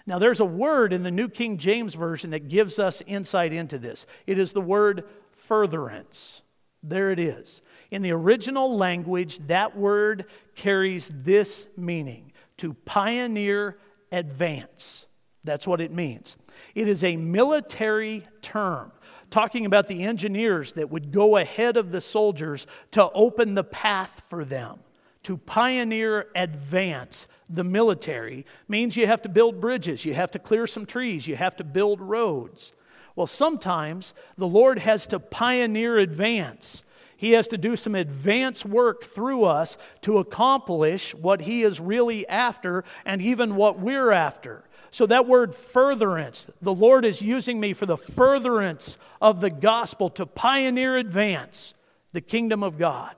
now, 0.06 0.20
there's 0.20 0.40
a 0.40 0.44
word 0.44 0.92
in 0.92 1.02
the 1.02 1.10
New 1.10 1.28
King 1.28 1.58
James 1.58 1.94
Version 1.94 2.30
that 2.30 2.48
gives 2.48 2.78
us 2.78 3.02
insight 3.08 3.52
into 3.52 3.76
this. 3.76 4.06
It 4.26 4.38
is 4.38 4.52
the 4.52 4.60
word 4.60 5.04
furtherance. 5.32 6.42
There 6.82 7.10
it 7.10 7.18
is. 7.18 7.60
In 7.90 8.02
the 8.02 8.12
original 8.12 8.76
language, 8.76 9.38
that 9.48 9.76
word 9.76 10.26
carries 10.54 11.10
this 11.12 11.68
meaning 11.76 12.32
to 12.58 12.74
pioneer 12.74 13.78
advance. 14.12 15.06
That's 15.42 15.66
what 15.66 15.80
it 15.80 15.92
means. 15.92 16.36
It 16.76 16.86
is 16.86 17.02
a 17.02 17.16
military 17.16 18.22
term 18.42 18.92
talking 19.30 19.66
about 19.66 19.88
the 19.88 20.04
engineers 20.04 20.72
that 20.74 20.88
would 20.88 21.10
go 21.10 21.36
ahead 21.36 21.76
of 21.76 21.90
the 21.90 22.00
soldiers 22.00 22.68
to 22.92 23.10
open 23.10 23.54
the 23.54 23.64
path 23.64 24.22
for 24.28 24.44
them 24.44 24.78
to 25.26 25.36
pioneer 25.36 26.28
advance 26.36 27.26
the 27.50 27.64
military 27.64 28.46
means 28.68 28.96
you 28.96 29.08
have 29.08 29.22
to 29.22 29.28
build 29.28 29.60
bridges, 29.60 30.04
you 30.04 30.14
have 30.14 30.30
to 30.30 30.38
clear 30.38 30.68
some 30.68 30.86
trees, 30.86 31.26
you 31.26 31.34
have 31.34 31.56
to 31.56 31.64
build 31.64 32.00
roads. 32.00 32.72
Well, 33.16 33.26
sometimes 33.26 34.14
the 34.36 34.46
Lord 34.46 34.78
has 34.78 35.04
to 35.08 35.18
pioneer 35.18 35.98
advance. 35.98 36.84
He 37.16 37.32
has 37.32 37.48
to 37.48 37.58
do 37.58 37.74
some 37.74 37.96
advance 37.96 38.64
work 38.64 39.02
through 39.02 39.42
us 39.42 39.76
to 40.02 40.18
accomplish 40.18 41.12
what 41.12 41.40
He 41.40 41.64
is 41.64 41.80
really 41.80 42.24
after 42.28 42.84
and 43.04 43.20
even 43.20 43.56
what 43.56 43.80
we're 43.80 44.12
after. 44.12 44.62
So, 44.92 45.06
that 45.06 45.26
word 45.26 45.56
furtherance, 45.56 46.48
the 46.62 46.72
Lord 46.72 47.04
is 47.04 47.20
using 47.20 47.58
me 47.58 47.72
for 47.72 47.86
the 47.86 47.98
furtherance 47.98 48.96
of 49.20 49.40
the 49.40 49.50
gospel 49.50 50.08
to 50.10 50.24
pioneer 50.24 50.96
advance 50.96 51.74
the 52.12 52.20
kingdom 52.20 52.62
of 52.62 52.78
God 52.78 53.16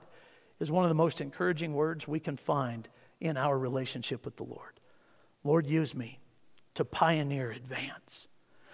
is 0.59 0.71
one 0.71 0.83
of 0.83 0.89
the 0.89 0.95
most 0.95 1.21
encouraging 1.21 1.73
words 1.73 2.07
we 2.07 2.19
can 2.19 2.37
find 2.37 2.87
in 3.19 3.37
our 3.37 3.57
relationship 3.57 4.25
with 4.25 4.37
the 4.37 4.43
Lord. 4.43 4.79
Lord, 5.43 5.67
use 5.67 5.95
me 5.95 6.19
to 6.75 6.85
pioneer 6.85 7.51
advance. 7.51 8.27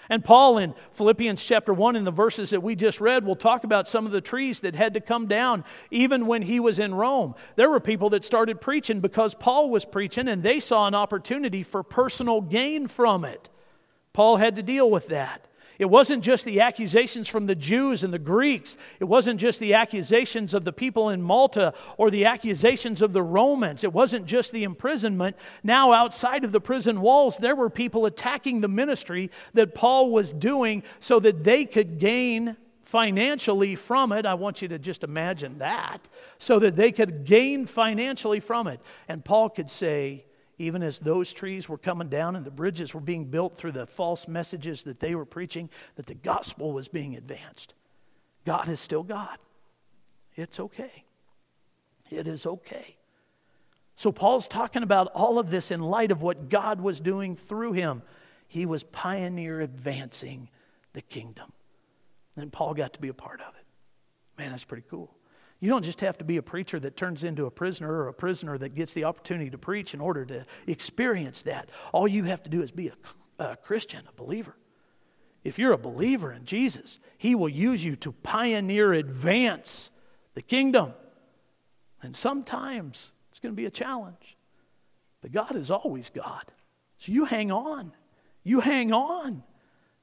And 0.10 0.24
Paul 0.24 0.60
in 0.60 0.76
Philippians 0.92 1.44
chapter 1.44 1.74
1, 1.74 1.96
in 1.96 2.04
the 2.04 2.12
verses 2.12 2.52
that 2.52 2.62
we 2.62 2.76
just 2.76 3.02
read, 3.02 3.26
will 3.26 3.36
talk 3.36 3.64
about 3.64 3.88
some 3.88 4.06
of 4.06 4.12
the 4.12 4.22
trees 4.22 4.60
that 4.60 4.76
had 4.76 4.94
to 4.94 5.02
come 5.02 5.28
down 5.28 5.64
even 5.90 6.28
when 6.28 6.44
he 6.44 6.60
was 6.60 6.78
in 6.78 6.94
Rome. 6.94 7.34
There 7.56 7.70
were 7.70 7.80
people 7.80 8.12
that 8.12 8.24
started 8.24 8.62
preaching 8.62 9.00
because 9.00 9.34
Paul 9.34 9.70
was 9.70 9.84
preaching, 9.84 10.28
and 10.28 10.44
they 10.44 10.60
saw 10.60 10.88
an 10.88 10.94
opportunity 10.94 11.64
for 11.64 11.82
personal 11.82 12.42
gain 12.42 12.88
from 12.88 13.26
it. 13.26 13.50
Paul 14.14 14.38
had 14.38 14.58
to 14.58 14.64
deal 14.64 14.90
with 14.90 15.08
that. 15.08 15.48
It 15.78 15.86
wasn't 15.86 16.24
just 16.24 16.46
the 16.46 16.62
accusations 16.62 17.28
from 17.28 17.46
the 17.46 17.56
Jews 17.56 18.04
and 18.04 18.14
the 18.14 18.20
Greeks. 18.20 18.78
It 19.00 19.06
wasn't 19.06 19.40
just 19.40 19.60
the 19.60 19.74
accusations 19.74 20.54
of 20.54 20.64
the 20.64 20.74
people 20.74 21.10
in 21.10 21.22
Malta 21.22 21.74
or 21.98 22.10
the 22.10 22.26
accusations 22.26 23.02
of 23.02 23.14
the 23.14 23.24
Romans. 23.24 23.84
It 23.84 23.94
wasn't 23.94 24.26
just 24.26 24.52
the 24.52 24.64
imprisonment. 24.64 25.36
Now, 25.64 25.92
outside 25.92 26.44
of 26.44 26.52
the 26.52 26.62
prison 26.62 27.02
walls, 27.02 27.38
there 27.38 27.56
were 27.56 27.70
people 27.70 28.06
attacking 28.06 28.62
the 28.62 28.68
ministry 28.68 29.32
that 29.54 29.76
Paul 29.76 30.12
was 30.12 30.32
doing 30.32 30.84
so 31.00 31.20
that 31.20 31.44
they 31.44 31.66
could 31.66 32.00
gain 32.00 32.58
financially 32.82 33.76
from 33.76 34.12
it. 34.12 34.26
I 34.26 34.36
want 34.36 34.62
you 34.62 34.68
to 34.70 34.80
just 34.80 35.04
imagine 35.04 35.58
that. 35.58 36.08
So 36.38 36.60
that 36.60 36.76
they 36.76 36.92
could 36.92 37.26
gain 37.26 37.66
financially 37.66 38.40
from 38.40 38.68
it. 38.68 38.80
And 39.08 39.26
Paul 39.26 39.50
could 39.50 39.70
say, 39.70 40.26
even 40.58 40.82
as 40.84 41.00
those 41.00 41.34
trees 41.34 41.68
were 41.68 41.78
coming 41.78 42.08
down 42.08 42.36
and 42.36 42.46
the 42.46 42.52
bridges 42.52 42.94
were 42.94 43.02
being 43.02 43.26
built 43.26 43.58
through 43.58 43.74
the 43.74 43.86
false 43.86 44.28
messages 44.28 44.84
that 44.84 45.00
they 45.00 45.16
were 45.16 45.26
preaching, 45.26 45.70
that 45.96 46.06
the 46.06 46.16
gospel 46.16 46.72
was 46.72 46.88
being 46.88 47.16
advanced. 47.16 47.74
God 48.46 48.70
is 48.70 48.80
still 48.80 49.04
God. 49.04 49.38
It's 50.36 50.60
okay. 50.60 51.04
It 52.10 52.28
is 52.28 52.46
okay. 52.46 52.98
So, 53.96 54.12
Paul's 54.12 54.48
talking 54.48 54.84
about 54.84 55.08
all 55.16 55.40
of 55.40 55.50
this 55.50 55.72
in 55.72 55.82
light 55.82 56.12
of 56.12 56.22
what 56.22 56.50
God 56.50 56.82
was 56.82 57.00
doing 57.00 57.36
through 57.36 57.74
him. 57.74 58.02
He 58.48 58.66
was 58.66 58.84
pioneer 58.84 59.62
advancing 59.62 60.50
the 60.94 61.02
kingdom. 61.02 61.54
And 62.36 62.52
Paul 62.52 62.74
got 62.74 62.94
to 62.94 63.02
be 63.02 63.08
a 63.08 63.14
part 63.14 63.40
of 63.40 63.56
it. 63.56 63.66
Man, 64.38 64.52
that's 64.52 64.66
pretty 64.66 64.86
cool. 64.90 65.16
You 65.60 65.70
don't 65.70 65.86
just 65.86 66.02
have 66.02 66.18
to 66.18 66.26
be 66.26 66.38
a 66.38 66.42
preacher 66.42 66.80
that 66.80 66.98
turns 66.98 67.24
into 67.24 67.46
a 67.46 67.52
prisoner 67.52 67.92
or 67.92 68.08
a 68.08 68.14
prisoner 68.14 68.58
that 68.58 68.76
gets 68.76 68.94
the 68.94 69.06
opportunity 69.06 69.50
to 69.50 69.58
preach 69.58 69.94
in 69.94 70.02
order 70.02 70.26
to 70.26 70.46
experience 70.68 71.42
that. 71.44 71.70
All 71.94 72.08
you 72.08 72.26
have 72.26 72.44
to 72.44 72.50
do 72.50 72.62
is 72.62 72.72
be 72.72 72.90
a, 72.90 73.44
a 73.44 73.56
Christian, 73.56 74.04
a 74.08 74.14
believer. 74.14 74.56
If 75.44 75.58
you're 75.60 75.72
a 75.72 75.78
believer 75.78 76.32
in 76.32 76.46
Jesus, 76.46 77.00
He 77.18 77.36
will 77.36 77.50
use 77.50 77.86
you 77.86 77.96
to 77.98 78.12
pioneer, 78.12 78.94
advance 78.94 79.92
the 80.34 80.42
kingdom. 80.42 80.94
And 82.02 82.16
sometimes 82.16 83.12
it's 83.30 83.40
going 83.40 83.54
to 83.54 83.58
be 83.58 83.66
a 83.66 83.72
challenge. 83.72 84.38
But 85.22 85.32
God 85.32 85.56
is 85.56 85.72
always 85.72 86.10
God. 86.10 86.44
So 86.98 87.12
you 87.12 87.26
hang 87.26 87.52
on. 87.52 87.94
You 88.44 88.60
hang 88.60 88.92
on. 88.94 89.44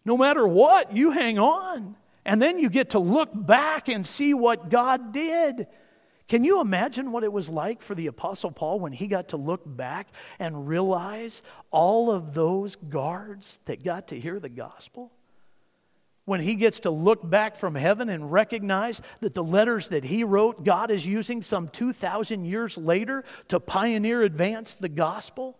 No 0.05 0.17
matter 0.17 0.47
what, 0.47 0.97
you 0.97 1.11
hang 1.11 1.39
on. 1.39 1.97
And 2.25 2.41
then 2.41 2.59
you 2.59 2.69
get 2.69 2.91
to 2.91 2.99
look 2.99 3.31
back 3.35 3.89
and 3.89 4.07
see 4.07 4.33
what 4.35 4.69
God 4.69 5.13
did. 5.13 5.67
Can 6.29 6.45
you 6.45 6.61
imagine 6.61 7.13
what 7.13 7.25
it 7.25 7.33
was 7.33 7.49
like 7.49 7.83
for 7.83 7.95
the 7.95 8.07
Apostle 8.07 8.53
Paul 8.53 8.81
when 8.81 8.93
he 8.93 9.07
got 9.07 9.29
to 9.29 9.37
look 9.37 9.63
back 9.67 10.09
and 10.39 10.69
realize 10.69 11.43
all 11.71 12.11
of 12.11 12.33
those 12.33 12.77
guards 12.77 13.59
that 13.67 13.83
got 13.83 14.09
to 14.09 14.21
hear 14.21 14.39
the 14.39 14.49
gospel? 14.49 15.13
When 16.25 16.41
he 16.41 16.55
gets 16.55 16.81
to 16.81 16.91
look 16.91 17.29
back 17.29 17.57
from 17.57 17.75
heaven 17.75 18.09
and 18.09 18.31
recognize 18.31 19.03
that 19.21 19.35
the 19.35 19.43
letters 19.43 19.89
that 19.89 20.05
he 20.05 20.23
wrote, 20.23 20.65
God 20.65 20.93
is 20.93 21.05
using 21.05 21.43
some 21.43 21.69
2,000 21.69 22.45
years 22.45 22.79
later 22.79 23.25
to 23.49 23.59
pioneer 23.59 24.23
advance 24.23 24.77
the 24.77 24.89
gospel? 24.89 25.59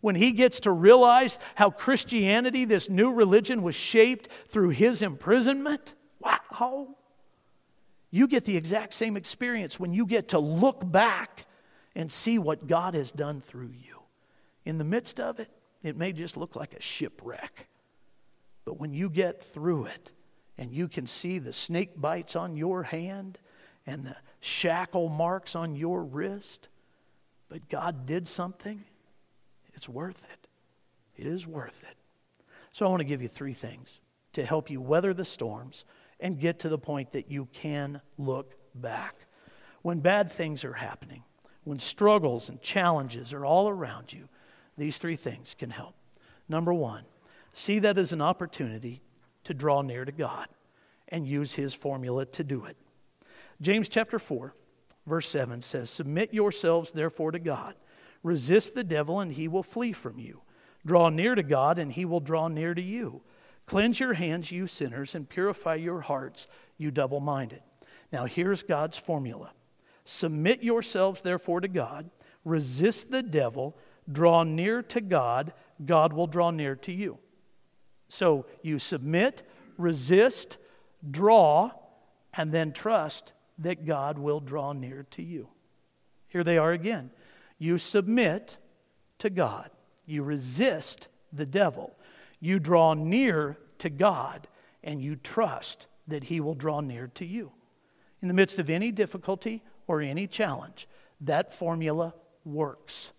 When 0.00 0.14
he 0.14 0.32
gets 0.32 0.60
to 0.60 0.70
realize 0.70 1.38
how 1.54 1.70
Christianity, 1.70 2.64
this 2.64 2.88
new 2.88 3.12
religion, 3.12 3.62
was 3.62 3.74
shaped 3.74 4.28
through 4.48 4.70
his 4.70 5.02
imprisonment? 5.02 5.94
Wow. 6.20 6.96
You 8.10 8.26
get 8.26 8.44
the 8.44 8.56
exact 8.56 8.94
same 8.94 9.16
experience 9.16 9.78
when 9.78 9.92
you 9.92 10.06
get 10.06 10.28
to 10.28 10.38
look 10.38 10.90
back 10.90 11.46
and 11.94 12.10
see 12.10 12.38
what 12.38 12.66
God 12.66 12.94
has 12.94 13.12
done 13.12 13.40
through 13.40 13.72
you. 13.72 14.00
In 14.64 14.78
the 14.78 14.84
midst 14.84 15.18
of 15.18 15.40
it, 15.40 15.50
it 15.82 15.96
may 15.96 16.12
just 16.12 16.36
look 16.36 16.56
like 16.56 16.74
a 16.74 16.80
shipwreck. 16.80 17.68
But 18.64 18.78
when 18.78 18.92
you 18.92 19.08
get 19.10 19.42
through 19.42 19.86
it 19.86 20.12
and 20.56 20.72
you 20.72 20.88
can 20.88 21.06
see 21.06 21.38
the 21.38 21.52
snake 21.52 22.00
bites 22.00 22.36
on 22.36 22.56
your 22.56 22.82
hand 22.82 23.38
and 23.86 24.04
the 24.04 24.16
shackle 24.40 25.08
marks 25.08 25.56
on 25.56 25.74
your 25.74 26.02
wrist, 26.04 26.68
but 27.48 27.68
God 27.68 28.06
did 28.06 28.28
something, 28.28 28.84
it's 29.78 29.88
worth 29.88 30.26
it. 30.32 30.48
It 31.22 31.28
is 31.28 31.46
worth 31.46 31.84
it. 31.88 31.96
So 32.72 32.84
I 32.84 32.88
want 32.88 32.98
to 32.98 33.04
give 33.04 33.22
you 33.22 33.28
three 33.28 33.54
things 33.54 34.00
to 34.32 34.44
help 34.44 34.70
you 34.70 34.80
weather 34.80 35.14
the 35.14 35.24
storms 35.24 35.84
and 36.18 36.40
get 36.40 36.58
to 36.58 36.68
the 36.68 36.78
point 36.78 37.12
that 37.12 37.30
you 37.30 37.46
can 37.52 38.00
look 38.16 38.56
back. 38.74 39.14
When 39.82 40.00
bad 40.00 40.32
things 40.32 40.64
are 40.64 40.72
happening, 40.72 41.22
when 41.62 41.78
struggles 41.78 42.48
and 42.48 42.60
challenges 42.60 43.32
are 43.32 43.44
all 43.44 43.68
around 43.68 44.12
you, 44.12 44.28
these 44.76 44.98
three 44.98 45.14
things 45.14 45.54
can 45.56 45.70
help. 45.70 45.94
Number 46.48 46.74
one, 46.74 47.04
see 47.52 47.78
that 47.78 47.98
as 47.98 48.12
an 48.12 48.20
opportunity 48.20 49.00
to 49.44 49.54
draw 49.54 49.82
near 49.82 50.04
to 50.04 50.10
God 50.12 50.48
and 51.06 51.24
use 51.24 51.54
His 51.54 51.72
formula 51.72 52.26
to 52.26 52.42
do 52.42 52.64
it. 52.64 52.76
James 53.60 53.88
chapter 53.88 54.18
4, 54.18 54.56
verse 55.06 55.28
7 55.28 55.62
says, 55.62 55.88
Submit 55.88 56.34
yourselves 56.34 56.90
therefore 56.90 57.30
to 57.30 57.38
God. 57.38 57.76
Resist 58.22 58.74
the 58.74 58.84
devil, 58.84 59.20
and 59.20 59.32
he 59.32 59.48
will 59.48 59.62
flee 59.62 59.92
from 59.92 60.18
you. 60.18 60.42
Draw 60.84 61.10
near 61.10 61.34
to 61.34 61.42
God, 61.42 61.78
and 61.78 61.92
he 61.92 62.04
will 62.04 62.20
draw 62.20 62.48
near 62.48 62.74
to 62.74 62.82
you. 62.82 63.22
Cleanse 63.66 64.00
your 64.00 64.14
hands, 64.14 64.50
you 64.50 64.66
sinners, 64.66 65.14
and 65.14 65.28
purify 65.28 65.74
your 65.74 66.00
hearts, 66.00 66.48
you 66.78 66.90
double 66.90 67.20
minded. 67.20 67.60
Now, 68.12 68.24
here's 68.24 68.62
God's 68.62 68.96
formula 68.96 69.52
Submit 70.04 70.62
yourselves, 70.62 71.20
therefore, 71.20 71.60
to 71.60 71.68
God, 71.68 72.10
resist 72.44 73.10
the 73.10 73.22
devil, 73.22 73.76
draw 74.10 74.42
near 74.42 74.82
to 74.84 75.02
God, 75.02 75.52
God 75.84 76.14
will 76.14 76.26
draw 76.26 76.50
near 76.50 76.76
to 76.76 76.92
you. 76.92 77.18
So 78.08 78.46
you 78.62 78.78
submit, 78.78 79.42
resist, 79.76 80.56
draw, 81.10 81.72
and 82.32 82.52
then 82.52 82.72
trust 82.72 83.34
that 83.58 83.84
God 83.84 84.18
will 84.18 84.40
draw 84.40 84.72
near 84.72 85.06
to 85.10 85.22
you. 85.22 85.48
Here 86.28 86.44
they 86.44 86.56
are 86.56 86.72
again. 86.72 87.10
You 87.58 87.78
submit 87.78 88.58
to 89.18 89.30
God, 89.30 89.70
you 90.06 90.22
resist 90.22 91.08
the 91.32 91.46
devil. 91.46 91.94
You 92.40 92.58
draw 92.58 92.94
near 92.94 93.58
to 93.78 93.90
God 93.90 94.46
and 94.82 95.02
you 95.02 95.16
trust 95.16 95.86
that 96.06 96.24
He 96.24 96.40
will 96.40 96.54
draw 96.54 96.80
near 96.80 97.08
to 97.14 97.26
you. 97.26 97.52
In 98.22 98.28
the 98.28 98.34
midst 98.34 98.58
of 98.58 98.70
any 98.70 98.90
difficulty 98.90 99.62
or 99.86 100.00
any 100.00 100.26
challenge, 100.26 100.88
that 101.20 101.52
formula 101.52 102.14
works. 102.44 103.12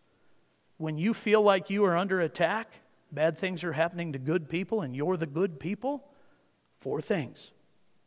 When 0.78 0.98
you 0.98 1.14
feel 1.14 1.42
like 1.42 1.70
you 1.70 1.84
are 1.86 1.98
under 1.98 2.22
attack, 2.22 2.82
bad 3.12 3.38
things 3.38 3.64
are 3.64 3.74
happening 3.74 4.14
to 4.14 4.20
good 4.20 4.50
people, 4.50 4.82
and 4.82 4.96
you're 4.96 5.18
the 5.18 5.26
good 5.26 5.60
people, 5.60 6.06
four 6.80 7.02
things. 7.02 7.52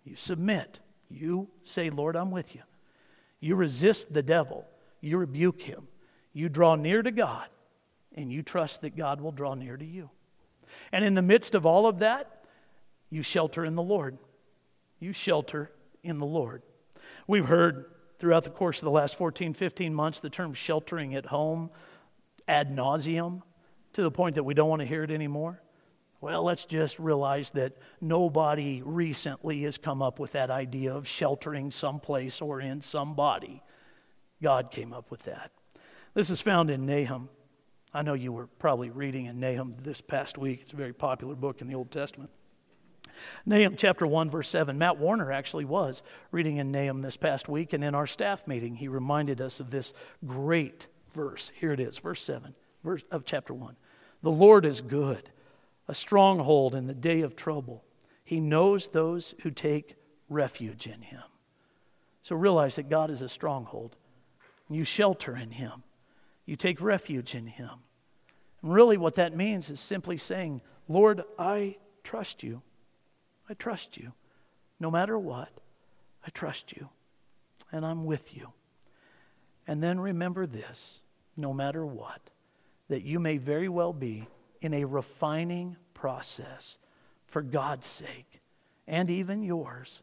You 0.04 0.16
submit. 0.16 0.80
You 1.08 1.48
say, 1.64 1.90
Lord, 1.90 2.16
I'm 2.16 2.30
with 2.30 2.54
you. 2.54 2.62
You 3.40 3.56
resist 3.56 4.14
the 4.14 4.22
devil. 4.22 4.66
You 5.00 5.18
rebuke 5.18 5.60
him. 5.60 5.88
You 6.32 6.48
draw 6.48 6.74
near 6.74 7.02
to 7.02 7.10
God, 7.10 7.48
and 8.14 8.32
you 8.32 8.42
trust 8.42 8.80
that 8.82 8.96
God 8.96 9.20
will 9.20 9.32
draw 9.32 9.54
near 9.54 9.76
to 9.76 9.84
you. 9.84 10.10
And 10.90 11.04
in 11.04 11.14
the 11.14 11.22
midst 11.22 11.54
of 11.54 11.66
all 11.66 11.86
of 11.86 11.98
that, 11.98 12.44
you 13.10 13.22
shelter 13.22 13.64
in 13.64 13.74
the 13.74 13.82
Lord. 13.82 14.16
You 14.98 15.12
shelter 15.12 15.70
in 16.02 16.18
the 16.18 16.26
Lord. 16.26 16.62
We've 17.26 17.44
heard 17.44 17.86
throughout 18.18 18.44
the 18.44 18.50
course 18.50 18.78
of 18.78 18.84
the 18.84 18.90
last 18.90 19.16
14, 19.16 19.54
15 19.54 19.94
months 19.94 20.20
the 20.20 20.30
term 20.30 20.54
sheltering 20.54 21.14
at 21.14 21.26
home 21.26 21.70
ad 22.48 22.74
nauseum 22.74 23.42
to 23.92 24.02
the 24.02 24.10
point 24.10 24.36
that 24.36 24.44
we 24.44 24.54
don't 24.54 24.68
want 24.68 24.80
to 24.80 24.86
hear 24.86 25.02
it 25.02 25.10
anymore. 25.10 25.60
Well, 26.20 26.44
let's 26.44 26.64
just 26.64 26.98
realize 27.00 27.50
that 27.50 27.76
nobody 28.00 28.80
recently 28.84 29.62
has 29.62 29.76
come 29.76 30.00
up 30.00 30.20
with 30.20 30.32
that 30.32 30.50
idea 30.50 30.94
of 30.94 31.08
sheltering 31.08 31.70
someplace 31.72 32.40
or 32.40 32.60
in 32.60 32.80
somebody. 32.80 33.60
God 34.40 34.70
came 34.70 34.92
up 34.92 35.10
with 35.10 35.24
that. 35.24 35.50
This 36.14 36.30
is 36.30 36.40
found 36.40 36.70
in 36.70 36.86
Nahum 36.86 37.28
I 37.94 38.00
know 38.00 38.14
you 38.14 38.32
were 38.32 38.46
probably 38.46 38.88
reading 38.88 39.26
in 39.26 39.38
Nahum 39.38 39.76
this 39.82 40.00
past 40.00 40.38
week. 40.38 40.60
It's 40.62 40.72
a 40.72 40.76
very 40.76 40.94
popular 40.94 41.34
book 41.34 41.60
in 41.60 41.66
the 41.66 41.74
Old 41.74 41.90
Testament. 41.90 42.30
Nahum 43.44 43.76
chapter 43.76 44.06
1, 44.06 44.30
verse 44.30 44.48
7. 44.48 44.78
Matt 44.78 44.96
Warner 44.96 45.30
actually 45.30 45.66
was 45.66 46.02
reading 46.30 46.56
in 46.56 46.72
Nahum 46.72 47.02
this 47.02 47.18
past 47.18 47.50
week, 47.50 47.74
and 47.74 47.84
in 47.84 47.94
our 47.94 48.06
staff 48.06 48.46
meeting, 48.46 48.76
he 48.76 48.88
reminded 48.88 49.42
us 49.42 49.60
of 49.60 49.70
this 49.70 49.92
great 50.26 50.86
verse. 51.12 51.52
Here 51.54 51.72
it 51.72 51.80
is, 51.80 51.98
verse 51.98 52.22
7 52.22 52.54
verse 52.82 53.04
of 53.10 53.24
chapter 53.24 53.54
1. 53.54 53.76
The 54.22 54.30
Lord 54.30 54.64
is 54.64 54.80
good, 54.80 55.30
a 55.88 55.94
stronghold 55.94 56.74
in 56.74 56.86
the 56.86 56.94
day 56.94 57.20
of 57.20 57.36
trouble. 57.36 57.84
He 58.24 58.40
knows 58.40 58.88
those 58.88 59.34
who 59.42 59.50
take 59.50 59.96
refuge 60.28 60.86
in 60.86 61.02
him. 61.02 61.22
So 62.22 62.36
realize 62.36 62.76
that 62.76 62.88
God 62.88 63.10
is 63.10 63.22
a 63.22 63.28
stronghold. 63.28 63.96
You 64.70 64.84
shelter 64.84 65.36
in 65.36 65.50
him. 65.50 65.82
You 66.46 66.56
take 66.56 66.80
refuge 66.80 67.34
in 67.34 67.46
Him. 67.46 67.70
And 68.62 68.72
really, 68.72 68.96
what 68.96 69.16
that 69.16 69.36
means 69.36 69.70
is 69.70 69.80
simply 69.80 70.16
saying, 70.16 70.60
Lord, 70.88 71.22
I 71.38 71.76
trust 72.04 72.42
you. 72.42 72.62
I 73.48 73.54
trust 73.54 73.96
you. 73.96 74.12
No 74.80 74.90
matter 74.90 75.18
what, 75.18 75.60
I 76.26 76.30
trust 76.30 76.72
you. 76.72 76.88
And 77.70 77.86
I'm 77.86 78.04
with 78.04 78.36
you. 78.36 78.52
And 79.66 79.82
then 79.82 80.00
remember 80.00 80.46
this 80.46 81.00
no 81.36 81.52
matter 81.52 81.86
what, 81.86 82.20
that 82.88 83.02
you 83.02 83.18
may 83.18 83.38
very 83.38 83.68
well 83.68 83.92
be 83.92 84.26
in 84.60 84.74
a 84.74 84.84
refining 84.84 85.76
process 85.94 86.78
for 87.26 87.40
God's 87.40 87.86
sake 87.86 88.40
and 88.86 89.08
even 89.08 89.42
yours. 89.42 90.02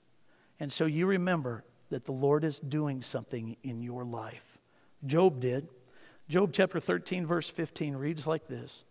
And 0.60 0.71
so 0.71 0.86
you 0.86 1.06
remember 1.06 1.63
that 1.89 2.06
the 2.06 2.12
Lord 2.12 2.43
is 2.43 2.60
doing 2.60 3.02
something 3.02 3.58
in 3.63 3.82
your 3.82 4.04
life. 4.04 4.58
Job 5.06 5.39
did. 5.39 5.67
Job 6.29 6.51
chapter 6.53 6.79
13, 6.79 7.25
verse 7.25 7.49
15 7.49 7.95
reads 7.95 8.27
like 8.27 8.47
this 8.47 8.85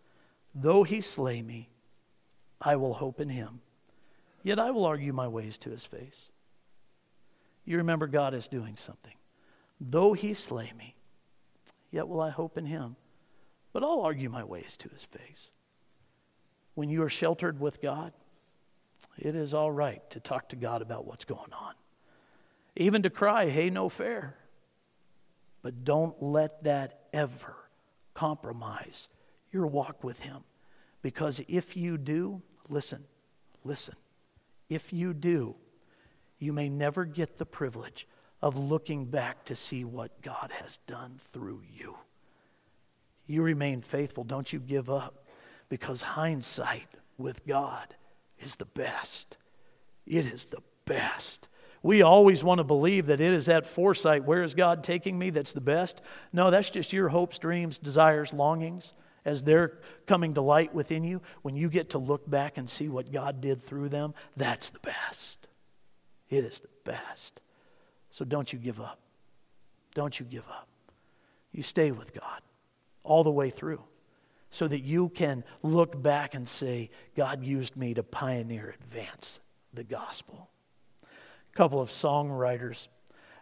Though 0.53 0.83
he 0.83 0.99
slay 0.99 1.41
me, 1.41 1.69
I 2.61 2.75
will 2.75 2.93
hope 2.93 3.21
in 3.21 3.29
him, 3.29 3.61
yet 4.43 4.59
I 4.59 4.71
will 4.71 4.85
argue 4.85 5.13
my 5.13 5.29
ways 5.29 5.57
to 5.59 5.69
his 5.69 5.85
face. 5.85 6.31
You 7.63 7.77
remember 7.77 8.07
God 8.07 8.33
is 8.33 8.49
doing 8.49 8.75
something. 8.75 9.13
Though 9.79 10.11
he 10.11 10.33
slay 10.33 10.73
me, 10.77 10.95
yet 11.91 12.09
will 12.09 12.19
I 12.19 12.29
hope 12.29 12.57
in 12.57 12.65
him, 12.65 12.97
but 13.71 13.83
I'll 13.83 14.01
argue 14.01 14.29
my 14.29 14.43
ways 14.43 14.75
to 14.77 14.89
his 14.89 15.05
face. 15.05 15.51
When 16.75 16.89
you 16.89 17.03
are 17.03 17.09
sheltered 17.09 17.59
with 17.59 17.81
God, 17.81 18.11
it 19.17 19.35
is 19.35 19.53
all 19.53 19.71
right 19.71 20.07
to 20.09 20.19
talk 20.19 20.49
to 20.49 20.55
God 20.57 20.81
about 20.81 21.05
what's 21.05 21.25
going 21.25 21.53
on. 21.53 21.73
Even 22.75 23.03
to 23.03 23.09
cry, 23.09 23.47
hey, 23.47 23.69
no 23.69 23.87
fair. 23.87 24.35
But 25.61 25.83
don't 25.83 26.21
let 26.21 26.63
that 26.63 27.01
ever 27.13 27.55
compromise 28.13 29.09
your 29.51 29.67
walk 29.67 30.03
with 30.03 30.21
Him. 30.21 30.43
Because 31.01 31.41
if 31.47 31.75
you 31.77 31.97
do, 31.97 32.41
listen, 32.67 33.05
listen, 33.63 33.95
if 34.69 34.93
you 34.93 35.13
do, 35.13 35.55
you 36.37 36.53
may 36.53 36.69
never 36.69 37.05
get 37.05 37.37
the 37.37 37.45
privilege 37.45 38.07
of 38.41 38.57
looking 38.57 39.05
back 39.05 39.43
to 39.45 39.55
see 39.55 39.83
what 39.83 40.21
God 40.21 40.51
has 40.61 40.77
done 40.87 41.19
through 41.33 41.61
you. 41.75 41.97
You 43.27 43.43
remain 43.43 43.81
faithful, 43.81 44.23
don't 44.23 44.51
you 44.51 44.59
give 44.59 44.89
up, 44.89 45.25
because 45.67 46.01
hindsight 46.01 46.87
with 47.17 47.45
God 47.45 47.95
is 48.39 48.55
the 48.55 48.65
best. 48.65 49.37
It 50.05 50.25
is 50.25 50.45
the 50.45 50.63
best. 50.85 51.47
We 51.81 52.01
always 52.01 52.43
want 52.43 52.59
to 52.59 52.63
believe 52.63 53.05
that 53.07 53.21
it 53.21 53.33
is 53.33 53.45
that 53.45 53.65
foresight, 53.65 54.25
where 54.25 54.43
is 54.43 54.53
God 54.53 54.83
taking 54.83 55.17
me, 55.17 55.29
that's 55.29 55.53
the 55.53 55.61
best. 55.61 56.01
No, 56.33 56.51
that's 56.51 56.69
just 56.69 56.91
your 56.91 57.09
hopes, 57.09 57.39
dreams, 57.39 57.77
desires, 57.77 58.33
longings 58.33 58.93
as 59.25 59.43
they're 59.43 59.79
coming 60.05 60.33
to 60.33 60.41
light 60.41 60.73
within 60.73 61.03
you. 61.03 61.21
When 61.41 61.55
you 61.55 61.69
get 61.69 61.91
to 61.91 61.97
look 61.97 62.29
back 62.29 62.57
and 62.57 62.69
see 62.69 62.89
what 62.89 63.11
God 63.11 63.41
did 63.41 63.61
through 63.61 63.89
them, 63.89 64.13
that's 64.35 64.69
the 64.69 64.79
best. 64.79 65.47
It 66.29 66.43
is 66.43 66.59
the 66.59 66.69
best. 66.83 67.41
So 68.09 68.25
don't 68.25 68.51
you 68.51 68.59
give 68.59 68.81
up. 68.81 68.99
Don't 69.93 70.19
you 70.19 70.25
give 70.25 70.47
up. 70.49 70.67
You 71.51 71.63
stay 71.63 71.91
with 71.91 72.13
God 72.13 72.41
all 73.03 73.23
the 73.23 73.31
way 73.31 73.49
through 73.49 73.81
so 74.49 74.67
that 74.67 74.81
you 74.81 75.09
can 75.09 75.43
look 75.63 76.01
back 76.01 76.33
and 76.33 76.47
say, 76.47 76.89
God 77.15 77.43
used 77.43 77.75
me 77.75 77.93
to 77.93 78.03
pioneer, 78.03 78.75
advance 78.81 79.39
the 79.73 79.83
gospel. 79.83 80.49
A 81.53 81.57
couple 81.57 81.81
of 81.81 81.89
songwriters 81.89 82.87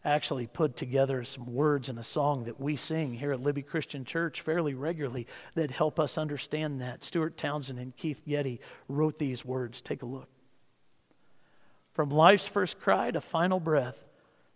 actually 0.03 0.47
put 0.47 0.77
together 0.77 1.23
some 1.23 1.53
words 1.53 1.89
in 1.89 1.97
a 1.97 2.03
song 2.03 2.45
that 2.45 2.59
we 2.59 2.75
sing 2.75 3.13
here 3.13 3.33
at 3.33 3.41
Libby 3.41 3.61
Christian 3.61 4.05
Church 4.05 4.41
fairly 4.41 4.73
regularly 4.73 5.27
that 5.55 5.71
help 5.71 5.99
us 5.99 6.17
understand 6.17 6.79
that. 6.81 7.03
Stuart 7.03 7.37
Townsend 7.37 7.79
and 7.79 7.95
Keith 7.95 8.21
Getty 8.25 8.61
wrote 8.87 9.17
these 9.17 9.43
words. 9.43 9.81
Take 9.81 10.03
a 10.03 10.05
look. 10.05 10.29
From 11.93 12.09
life's 12.09 12.47
first 12.47 12.79
cry 12.79 13.11
to 13.11 13.19
final 13.19 13.59
breath, 13.59 14.05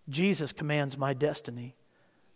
Jesus 0.08 0.54
commands 0.54 0.98
my 0.98 1.14
destiny. 1.14 1.76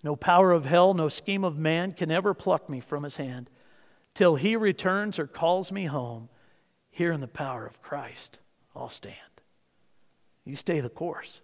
No 0.04 0.16
power 0.16 0.52
of 0.52 0.66
hell, 0.66 0.94
no 0.94 1.10
scheme 1.10 1.44
of 1.44 1.58
man 1.58 1.92
can 1.92 2.12
ever 2.12 2.34
pluck 2.34 2.70
me 2.70 2.80
from 2.80 3.04
his 3.04 3.18
hand. 3.18 3.50
Till 4.14 4.36
he 4.36 4.56
returns 4.56 5.20
or 5.20 5.28
calls 5.28 5.72
me 5.72 5.86
home, 5.86 6.30
here 6.90 7.12
in 7.12 7.22
the 7.22 7.28
power 7.28 7.66
of 7.66 7.82
Christ, 7.82 8.40
I'll 8.76 8.90
stand. 8.90 9.16
You 10.46 10.56
stay 10.56 10.80
the 10.80 10.90
course 10.90 11.42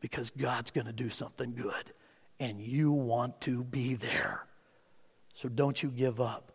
because 0.00 0.30
God's 0.30 0.70
going 0.70 0.86
to 0.86 0.92
do 0.92 1.10
something 1.10 1.54
good 1.54 1.92
and 2.40 2.60
you 2.60 2.90
want 2.90 3.40
to 3.42 3.62
be 3.62 3.94
there. 3.94 4.46
So 5.34 5.48
don't 5.48 5.82
you 5.82 5.90
give 5.90 6.20
up. 6.20 6.50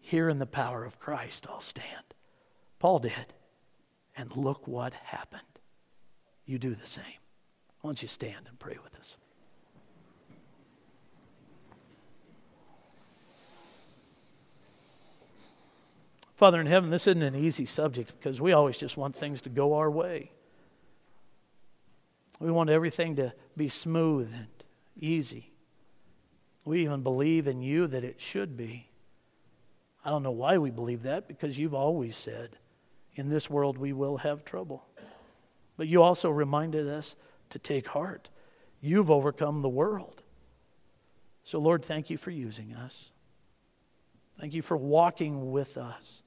Here 0.00 0.28
in 0.28 0.38
the 0.38 0.46
power 0.46 0.84
of 0.84 0.98
Christ, 0.98 1.46
I'll 1.48 1.60
stand. 1.60 2.14
Paul 2.80 2.98
did. 2.98 3.34
And 4.16 4.36
look 4.36 4.66
what 4.66 4.92
happened. 4.92 5.42
You 6.44 6.58
do 6.58 6.74
the 6.74 6.86
same. 6.86 7.04
Why 7.80 7.88
don't 7.88 8.02
you 8.02 8.08
stand 8.08 8.46
and 8.48 8.58
pray 8.58 8.78
with 8.82 8.94
us? 8.96 9.16
Father 16.34 16.60
in 16.60 16.66
heaven, 16.66 16.90
this 16.90 17.06
isn't 17.06 17.22
an 17.22 17.36
easy 17.36 17.64
subject 17.64 18.12
because 18.18 18.40
we 18.40 18.52
always 18.52 18.76
just 18.76 18.96
want 18.96 19.14
things 19.14 19.40
to 19.42 19.48
go 19.48 19.74
our 19.74 19.90
way. 19.90 20.32
We 22.42 22.50
want 22.50 22.70
everything 22.70 23.14
to 23.16 23.32
be 23.56 23.68
smooth 23.68 24.32
and 24.34 24.48
easy. 24.98 25.52
We 26.64 26.82
even 26.82 27.04
believe 27.04 27.46
in 27.46 27.62
you 27.62 27.86
that 27.86 28.02
it 28.02 28.20
should 28.20 28.56
be. 28.56 28.88
I 30.04 30.10
don't 30.10 30.24
know 30.24 30.32
why 30.32 30.58
we 30.58 30.70
believe 30.70 31.04
that 31.04 31.28
because 31.28 31.56
you've 31.56 31.72
always 31.72 32.16
said, 32.16 32.58
in 33.14 33.28
this 33.28 33.48
world 33.48 33.78
we 33.78 33.92
will 33.92 34.16
have 34.16 34.44
trouble. 34.44 34.84
But 35.76 35.86
you 35.86 36.02
also 36.02 36.30
reminded 36.30 36.88
us 36.88 37.14
to 37.50 37.60
take 37.60 37.86
heart. 37.86 38.28
You've 38.80 39.10
overcome 39.10 39.62
the 39.62 39.68
world. 39.68 40.24
So, 41.44 41.60
Lord, 41.60 41.84
thank 41.84 42.10
you 42.10 42.16
for 42.16 42.32
using 42.32 42.72
us. 42.74 43.12
Thank 44.40 44.52
you 44.52 44.62
for 44.62 44.76
walking 44.76 45.52
with 45.52 45.76
us. 45.76 46.22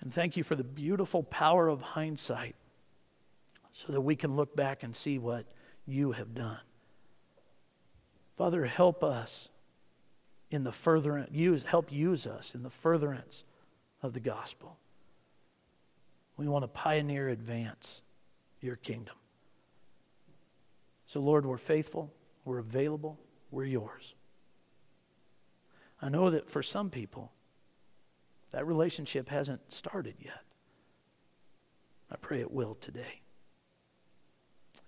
And 0.00 0.12
thank 0.12 0.36
you 0.36 0.44
for 0.44 0.54
the 0.54 0.64
beautiful 0.64 1.22
power 1.22 1.68
of 1.68 1.80
hindsight 1.80 2.56
so 3.72 3.92
that 3.92 4.00
we 4.00 4.16
can 4.16 4.36
look 4.36 4.54
back 4.54 4.82
and 4.82 4.94
see 4.94 5.18
what 5.18 5.46
you 5.86 6.12
have 6.12 6.34
done. 6.34 6.60
Father, 8.36 8.66
help 8.66 9.02
us 9.02 9.48
in 10.50 10.64
the 10.64 10.72
furtherance, 10.72 11.30
use, 11.32 11.62
help 11.62 11.90
use 11.90 12.26
us 12.26 12.54
in 12.54 12.62
the 12.62 12.70
furtherance 12.70 13.44
of 14.02 14.12
the 14.12 14.20
gospel. 14.20 14.78
We 16.36 16.48
want 16.48 16.64
to 16.64 16.68
pioneer, 16.68 17.28
advance 17.28 18.02
your 18.60 18.76
kingdom. 18.76 19.14
So, 21.06 21.20
Lord, 21.20 21.46
we're 21.46 21.58
faithful, 21.58 22.12
we're 22.44 22.58
available, 22.58 23.18
we're 23.50 23.64
yours. 23.64 24.14
I 26.00 26.08
know 26.08 26.30
that 26.30 26.50
for 26.50 26.62
some 26.62 26.90
people, 26.90 27.32
that 28.50 28.66
relationship 28.66 29.28
hasn't 29.28 29.72
started 29.72 30.16
yet. 30.20 30.42
I 32.10 32.16
pray 32.16 32.40
it 32.40 32.50
will 32.50 32.74
today. 32.74 33.22